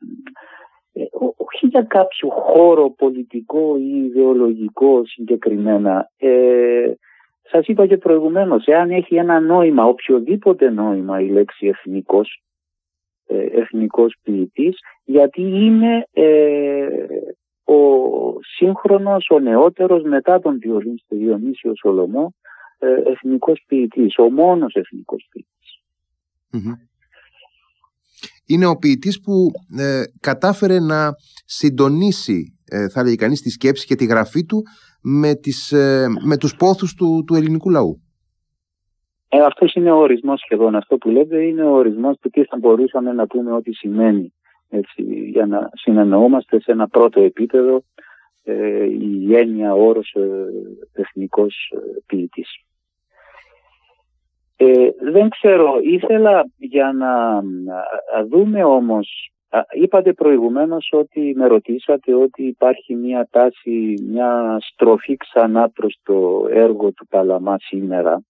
ε, 0.92 1.04
όχι 1.36 1.66
για 1.66 1.82
κάποιο 1.82 2.28
χώρο 2.28 2.90
πολιτικό 2.90 3.76
ή 3.76 4.04
ιδεολογικό 4.04 5.06
συγκεκριμένα. 5.06 6.10
Ε, 6.18 6.92
σας 7.42 7.66
είπα 7.66 7.86
και 7.86 7.96
προηγουμένως, 7.96 8.66
εάν 8.66 8.90
έχει 8.90 9.16
ένα 9.16 9.40
νόημα, 9.40 9.84
οποιοδήποτε 9.84 10.70
νόημα 10.70 11.20
η 11.20 11.28
λέξη 11.28 11.66
εθνικός, 11.66 12.28
ε, 12.28 12.51
εθνικός 13.52 14.14
ποιητής, 14.22 14.78
γιατί 15.04 15.42
είναι 15.42 16.06
ε, 16.12 16.86
ο 17.64 17.78
σύγχρονος, 18.56 19.26
ο 19.30 19.38
νεότερος 19.38 20.02
μετά 20.02 20.40
τον 20.40 20.58
Διονύσιο 21.08 21.72
Σολομό, 21.76 22.34
ε, 22.78 23.10
εθνικός 23.10 23.64
ποιητής, 23.66 24.18
ο 24.18 24.30
μόνος 24.30 24.74
εθνικός 24.74 25.28
είναι 28.46 28.66
ο 28.66 28.76
ποιητής 28.76 29.20
που 29.20 29.50
ε, 29.78 30.02
κατάφερε 30.20 30.80
να 30.80 31.10
συντονίσει, 31.44 32.58
ε, 32.64 32.88
θα 32.88 33.02
λέγει 33.02 33.16
κανείς, 33.16 33.40
τη 33.40 33.50
σκέψη 33.50 33.86
και 33.86 33.94
τη 33.94 34.04
γραφή 34.04 34.44
του 34.44 34.62
με, 35.02 35.34
τις, 35.34 35.72
ε, 35.72 36.06
με 36.24 36.36
τους 36.36 36.56
πόθους 36.56 36.94
του, 36.94 37.24
του 37.26 37.34
ελληνικού 37.34 37.70
λαού. 37.70 38.02
Ε, 39.34 39.40
Αυτός 39.40 39.74
είναι 39.74 39.90
ο 39.90 39.96
ορισμός 39.96 40.40
σχεδόν. 40.40 40.76
Αυτό 40.76 40.96
που 40.96 41.08
λέτε 41.08 41.44
είναι 41.44 41.62
ο 41.64 41.74
ορισμός 41.74 42.18
του 42.20 42.30
τι 42.30 42.44
θα 42.44 42.56
μπορούσαμε 42.56 43.12
να 43.12 43.26
πούμε 43.26 43.52
ότι 43.52 43.74
σημαίνει 43.74 44.34
έτσι, 44.68 45.02
για 45.04 45.46
να 45.46 45.70
συνεννοούμαστε 45.72 46.60
σε 46.60 46.72
ένα 46.72 46.88
πρώτο 46.88 47.20
επίπεδο 47.20 47.82
ε, 48.44 48.84
η 48.84 49.36
έννοια 49.36 49.74
όρος 49.74 50.12
ε, 50.12 50.46
εθνικός 50.92 51.72
ποιητής. 52.06 52.64
Ε, 54.56 54.90
δεν 55.12 55.28
ξέρω, 55.28 55.78
ήθελα 55.82 56.44
για 56.56 56.92
να 56.92 57.42
δούμε 58.28 58.64
όμως, 58.64 59.32
είπατε 59.70 60.12
προηγουμένως 60.12 60.88
ότι 60.92 61.34
με 61.36 61.46
ρωτήσατε 61.46 62.14
ότι 62.14 62.42
υπάρχει 62.42 62.94
μια 62.94 63.28
τάση, 63.30 63.94
μια 64.08 64.58
στροφή 64.60 65.16
ξανά 65.16 65.70
προς 65.70 65.98
το 66.02 66.46
έργο 66.50 66.92
του 66.92 67.06
Παλαμά 67.06 67.56
σήμερα. 67.58 68.22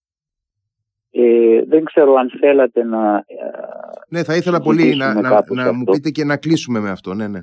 Ε, 1.15 1.63
δεν 1.65 1.83
ξέρω 1.83 2.13
αν 2.13 2.31
θέλατε 2.39 2.83
να... 2.83 3.15
Ε, 3.15 3.23
ναι, 4.09 4.23
θα 4.23 4.35
ήθελα 4.35 4.61
πολύ 4.61 4.95
να, 4.95 5.21
να, 5.21 5.43
να 5.49 5.73
μου 5.73 5.83
πείτε 5.83 6.09
και 6.09 6.23
να 6.23 6.37
κλείσουμε 6.37 6.79
με 6.79 6.89
αυτό, 6.89 7.13
ναι, 7.13 7.27
ναι. 7.27 7.39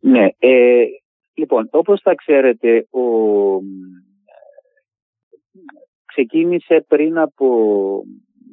Ναι, 0.00 0.26
ε, 0.38 0.84
λοιπόν, 1.34 1.68
όπως 1.70 2.00
θα 2.00 2.14
ξέρετε, 2.14 2.86
ο, 2.90 3.00
ξεκίνησε 6.04 6.84
πριν 6.88 7.18
από 7.18 7.48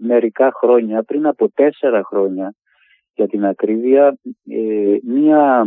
μερικά 0.02 0.52
χρόνια, 0.54 1.04
πριν 1.04 1.26
από 1.26 1.50
τέσσερα 1.50 2.04
χρόνια 2.04 2.56
για 3.14 3.28
την 3.28 3.46
ακρίβεια, 3.46 4.18
ε, 4.50 4.98
μια 5.04 5.66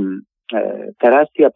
ε, 0.53 0.93
τεράστια 0.97 1.53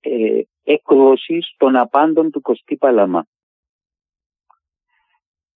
ε, 0.00 0.40
έκδοσης 0.64 1.54
των 1.56 1.76
απάντων 1.76 2.30
του 2.30 2.40
Κωστή 2.40 2.76
Παλαμά. 2.76 3.26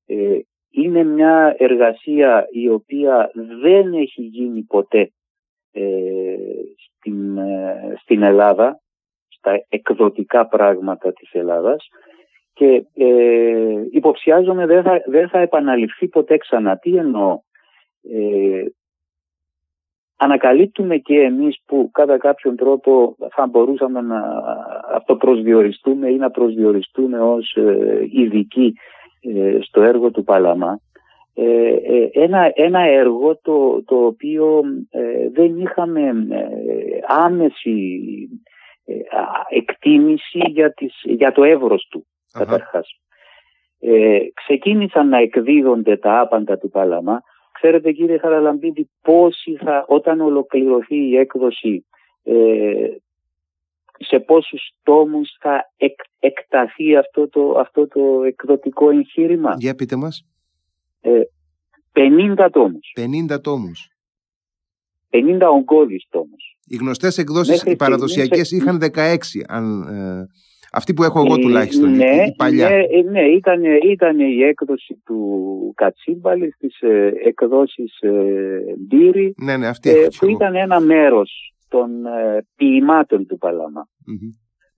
Ε, 0.09 0.39
είναι 0.71 1.05
μια 1.05 1.55
εργασία 1.59 2.47
η 2.51 2.69
οποία 2.69 3.31
δεν 3.63 3.93
έχει 3.93 4.23
γίνει 4.23 4.63
ποτέ 4.63 5.13
στην, 6.77 7.39
στην 8.01 8.23
Ελλάδα, 8.23 8.81
στα 9.29 9.65
εκδοτικά 9.69 10.47
πράγματα 10.47 11.13
της 11.13 11.33
Ελλάδας 11.33 11.89
και 12.59 12.85
ε, 12.95 13.85
υποψιάζομαι 13.91 14.67
δεν 14.67 14.83
θα, 14.83 15.03
δεν 15.07 15.29
θα 15.29 15.39
επαναληφθεί 15.39 16.09
ποτέ 16.09 16.37
ξανά. 16.37 16.79
Τι 16.79 16.97
εννοώ; 16.97 17.41
Ε, 18.03 18.65
ανακαλύπτουμε 20.17 20.97
και 20.97 21.21
εμείς 21.21 21.59
που 21.67 21.91
κατά 21.93 22.19
κάποιον 22.19 22.57
τρόπο 22.57 23.17
θα 23.31 23.47
μπορούσαμε 23.47 24.01
να 24.01 24.21
αυτοπροσδιοριστούμε 24.95 26.11
ή 26.11 26.17
να 26.17 26.31
προσδιοριστούμε 26.31 27.21
ως 27.21 27.55
ε, 27.57 28.07
ειδικοί 28.11 28.67
ε, 28.67 28.98
στο 29.61 29.83
έργο 29.83 30.11
του 30.11 30.25
Παλαμά 30.25 30.81
ε, 31.35 31.75
ένα, 32.13 32.53
ένα 32.55 32.81
έργο 32.81 33.37
το, 33.43 33.83
το 33.85 33.97
οποίο 34.07 34.63
δεν 35.33 35.59
είχαμε 35.59 36.13
άμεση 37.07 38.01
εκτίμηση 39.49 40.39
για, 40.47 40.73
τις, 40.73 40.95
για 41.03 41.33
το 41.33 41.45
εύρος 41.45 41.87
του 41.91 42.07
καταρχάς. 42.33 43.01
Ε, 43.81 44.19
ξεκίνησαν 44.35 45.09
να 45.09 45.19
εκδίδονται 45.19 45.97
τα 45.97 46.21
άπαντα 46.21 46.59
του 46.59 46.71
Παλαμά. 46.71 47.23
Ξέρετε 47.53 47.93
κύριε 47.93 48.19
Χαραλαμπίδη 48.19 48.91
πόσοι 49.03 49.57
θα, 49.65 49.85
όταν 49.89 50.21
ολοκληρωθεί 50.21 50.97
η 50.97 51.17
έκδοση 51.17 51.87
ε, 52.25 52.89
σε 53.99 54.19
πόσους 54.19 54.71
τόμους 54.83 55.37
θα 55.41 55.73
εκταθεί 56.19 56.97
αυτό 56.97 57.29
το, 57.29 57.59
αυτό 57.59 57.89
το 57.89 58.23
εκδοτικό 58.23 58.91
εγχείρημα; 58.91 59.55
Για 59.59 59.75
πείτε 59.75 59.97
μας. 59.97 60.27
Ε, 61.01 61.21
50 61.93 62.51
τόμους. 62.51 62.93
50 62.95 63.41
τόμους. 63.41 63.89
50 65.11 65.49
ογκώδης 65.51 66.07
τόμους. 66.11 66.57
Οι 66.67 66.77
γνωστές 66.77 67.19
εκδόσεις, 67.19 67.63
οι 67.63 67.77
παραδοσιακές 67.77 68.51
είχαν 68.51 68.79
16, 68.79 69.45
αν, 69.49 69.83
ε, 69.83 70.27
αυτή 70.73 70.95
που 70.95 71.03
έχω 71.03 71.25
εγώ 71.25 71.39
τουλάχιστον, 71.39 71.97
ναι, 71.97 72.25
η, 72.27 72.35
παλιά. 72.37 72.69
Ναι, 72.69 73.11
ναι 73.11 73.21
ήταν, 73.21 73.65
ήταν 73.65 74.19
η 74.19 74.43
έκδοση 74.43 75.03
του 75.05 75.73
Κατσίμπαλη 75.77 76.51
στις 76.51 76.81
ε, 76.81 77.13
εκδόσεις 77.25 78.01
ε, 78.01 78.11
Μπύρη, 78.79 79.35
ναι, 79.37 79.57
ναι, 79.57 79.67
αυτή 79.67 79.91
ε, 79.91 80.07
που 80.19 80.29
ήταν 80.29 80.55
ένα 80.55 80.81
μέρος 80.81 81.53
των 81.69 82.07
ε, 82.07 82.47
ποιημάτων 82.57 83.27
του 83.27 83.39
παλαμα 83.39 83.89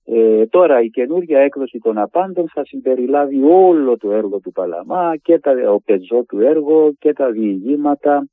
Ε, 0.05 0.46
τώρα 0.46 0.83
η 0.83 0.88
καινούργια 0.88 1.40
έκδοση 1.40 1.79
των 1.79 1.98
απάντων 1.98 2.48
θα 2.48 2.64
συμπεριλάβει 2.64 3.42
όλο 3.42 3.96
το 3.96 4.12
έργο 4.12 4.40
του 4.40 4.53
Παλαμά 4.53 5.16
και 5.22 5.38
τα, 5.38 5.53
ο 5.72 5.81
πεζό 5.85 6.24
του 6.29 6.40
έργο 6.40 6.92
και 6.98 7.12
τα 7.12 7.31
διηγήματα 7.31 8.29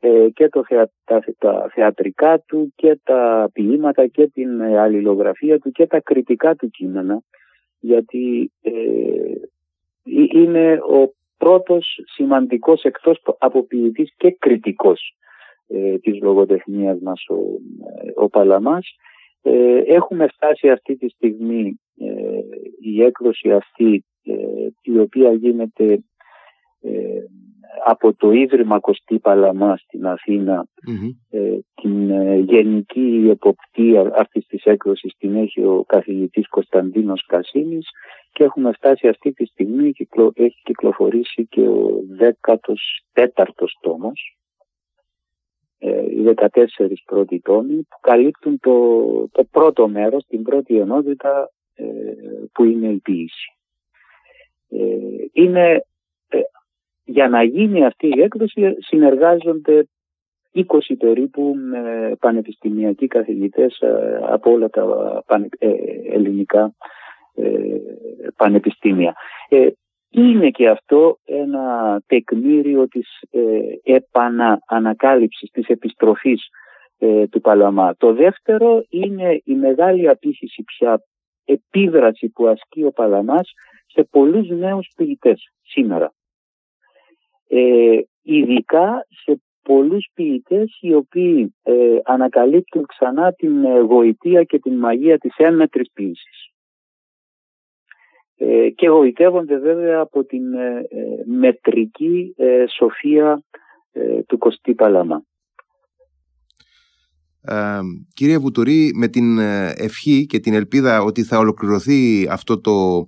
ε, 0.00 0.28
και 0.34 0.48
το 0.48 0.62
τα, 1.38 1.68
θεατρικά 1.72 2.38
του 2.46 2.72
και 2.76 3.00
τα 3.04 3.50
ποίηματα 3.52 4.06
και 4.06 4.26
την 4.26 4.60
ε, 4.60 4.78
αλληλογραφία 4.78 5.58
του 5.58 5.70
και 5.70 5.86
τα 5.86 6.00
κριτικά 6.00 6.54
του 6.54 6.68
κείμενα 6.68 7.22
γιατί 7.80 8.52
ε, 8.62 8.72
είναι 10.32 10.72
ο 10.72 11.14
πρώτος 11.38 12.00
σημαντικός 12.14 12.82
εκτός 12.82 13.22
από 13.38 13.62
ποιητής 13.62 14.14
και 14.16 14.36
κριτικός 14.38 15.16
ε, 15.72 15.98
της 15.98 16.20
λογοτεχνίας 16.20 16.98
μας 17.00 17.24
ο, 17.28 17.36
ο 18.22 18.28
Παλαμάς. 18.28 18.96
έχουμε 19.86 20.26
φτάσει 20.26 20.70
αυτή 20.70 20.96
τη 20.96 21.08
στιγμή 21.08 21.80
η 22.80 23.02
έκδοση 23.02 23.52
αυτή 23.52 24.04
η 24.82 24.98
οποία 24.98 25.32
γίνεται 25.32 26.02
από 27.84 28.14
το 28.14 28.30
Ίδρυμα 28.30 28.80
Κωστή 28.80 29.18
Παλαμάς 29.18 29.80
στην 29.80 30.06
αθηνα 30.06 30.66
ε, 31.30 31.58
την 31.74 32.10
ε, 32.10 32.36
γενική 32.36 33.28
εποπτεία 33.30 34.12
αυτής 34.16 34.46
της 34.46 34.64
έκδοσης 34.64 35.14
την 35.18 35.36
έχει 35.36 35.60
ο 35.60 35.84
καθηγητής 35.86 36.48
Κωνσταντίνος 36.48 37.24
Κασίνης 37.26 37.88
και 38.32 38.44
έχουμε 38.44 38.72
φτάσει 38.72 39.08
αυτή 39.08 39.32
τη 39.32 39.44
στιγμή 39.44 39.92
έχει 40.34 40.60
κυκλοφορήσει 40.64 41.46
και 41.46 41.60
ο 41.60 42.04
14ος 43.24 43.78
τόμος 43.80 44.36
ε, 44.36 44.41
οι 45.88 46.34
14 46.34 46.66
πρώτοι 47.04 47.40
τόμοι 47.40 47.74
που 47.74 47.98
καλύπτουν 48.00 48.58
το, 48.60 49.28
το 49.32 49.44
πρώτο 49.44 49.88
μέρος, 49.88 50.24
την 50.26 50.42
πρώτη 50.42 50.78
ενότητα 50.78 51.50
ε, 51.74 51.84
που 52.52 52.64
είναι 52.64 52.88
η 52.88 52.98
ποίηση. 52.98 53.56
είναι 55.32 55.84
για 57.04 57.28
να 57.28 57.42
γίνει 57.42 57.84
αυτή 57.84 58.06
η 58.06 58.22
έκδοση 58.22 58.76
συνεργάζονται 58.78 59.86
20 60.54 60.62
περίπου 60.98 61.54
πανεπιστημιακοί 62.18 63.06
καθηγητές 63.06 63.78
ε, 63.80 64.20
από 64.22 64.50
όλα 64.50 64.70
τα 64.70 64.84
ε, 65.58 65.68
ελληνικά 66.12 66.74
ε, 67.34 67.50
πανεπιστήμια. 68.36 69.14
Είναι 70.12 70.50
και 70.50 70.68
αυτό 70.68 71.18
ένα 71.24 72.00
τεκμήριο 72.06 72.88
της 72.88 73.08
επαναανακάλυψης, 73.82 75.50
της 75.50 75.66
επιστροφής 75.66 76.48
του 77.30 77.40
Παλαμά. 77.40 77.94
Το 77.96 78.12
δεύτερο 78.12 78.84
είναι 78.88 79.40
η 79.44 79.54
μεγάλη 79.54 80.08
απήχηση 80.08 80.62
πια 80.62 81.02
επίδραση 81.44 82.28
που 82.28 82.46
ασκεί 82.46 82.84
ο 82.84 82.92
Παλαμάς 82.92 83.52
σε 83.86 84.04
πολλούς 84.10 84.48
νέους 84.48 84.92
ποιητές 84.96 85.52
σήμερα 85.62 86.12
ε, 87.54 88.00
ειδικά 88.22 89.06
σε 89.24 89.42
πολλούς 89.62 90.10
ποιητές 90.14 90.78
οι 90.80 90.94
οποίοι 90.94 91.54
ε, 91.62 91.98
ανακαλύπτουν 92.04 92.86
ξανά 92.86 93.32
την 93.32 93.64
ε, 93.64 93.78
γοητεία 93.78 94.42
και 94.42 94.58
την 94.58 94.74
μαγεία 94.78 95.18
της 95.18 95.36
έμμετρης 95.36 95.90
ποιήσης. 95.92 96.51
Ε, 98.48 98.68
και 98.70 98.88
γοητεύονται 98.88 99.58
βέβαια 99.58 100.00
από 100.00 100.24
την 100.24 100.54
ε, 100.54 100.86
μετρική 101.26 102.34
σοφία 102.78 103.42
του 104.26 104.38
Κωστή 104.38 104.74
Παλαμά. 104.74 105.22
κύριε 108.14 108.38
Βουτουρή, 108.38 108.90
με 108.94 109.08
την 109.08 109.38
ευχή 109.76 110.26
και 110.26 110.38
την 110.38 110.54
ελπίδα 110.54 111.02
ότι 111.02 111.22
θα 111.22 111.38
ολοκληρωθεί 111.38 112.28
αυτό 112.30 112.60
το 112.60 113.06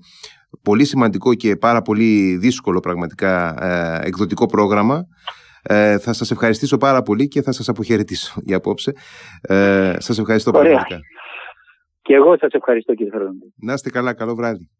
πολύ 0.63 0.85
σημαντικό 0.85 1.35
και 1.35 1.57
πάρα 1.57 1.83
πολύ 1.83 2.37
δύσκολο 2.37 2.81
πραγματικά 2.81 3.55
ε, 3.61 4.07
εκδοτικό 4.07 4.47
πρόγραμμα. 4.47 5.05
Ε, 5.63 5.99
θα 5.99 6.13
σας 6.13 6.31
ευχαριστήσω 6.31 6.77
πάρα 6.77 7.03
πολύ 7.03 7.29
και 7.29 7.43
θα 7.43 7.53
σας 7.53 7.69
αποχαιρετήσω 7.69 8.41
για 8.45 8.57
απόψε. 8.57 8.93
Ε, 9.41 9.97
σας 9.99 10.19
ευχαριστώ 10.19 10.51
πάρα 10.51 10.69
πολύ. 10.69 11.01
Και 12.03 12.15
εγώ 12.15 12.39
σας 12.39 12.53
ευχαριστώ 12.53 12.95
κύριε 12.95 13.13
Φερόντι. 13.13 13.55
Να 13.57 13.73
είστε 13.73 13.91
καλά, 13.91 14.15
καλό 14.15 14.35
βράδυ. 14.35 14.71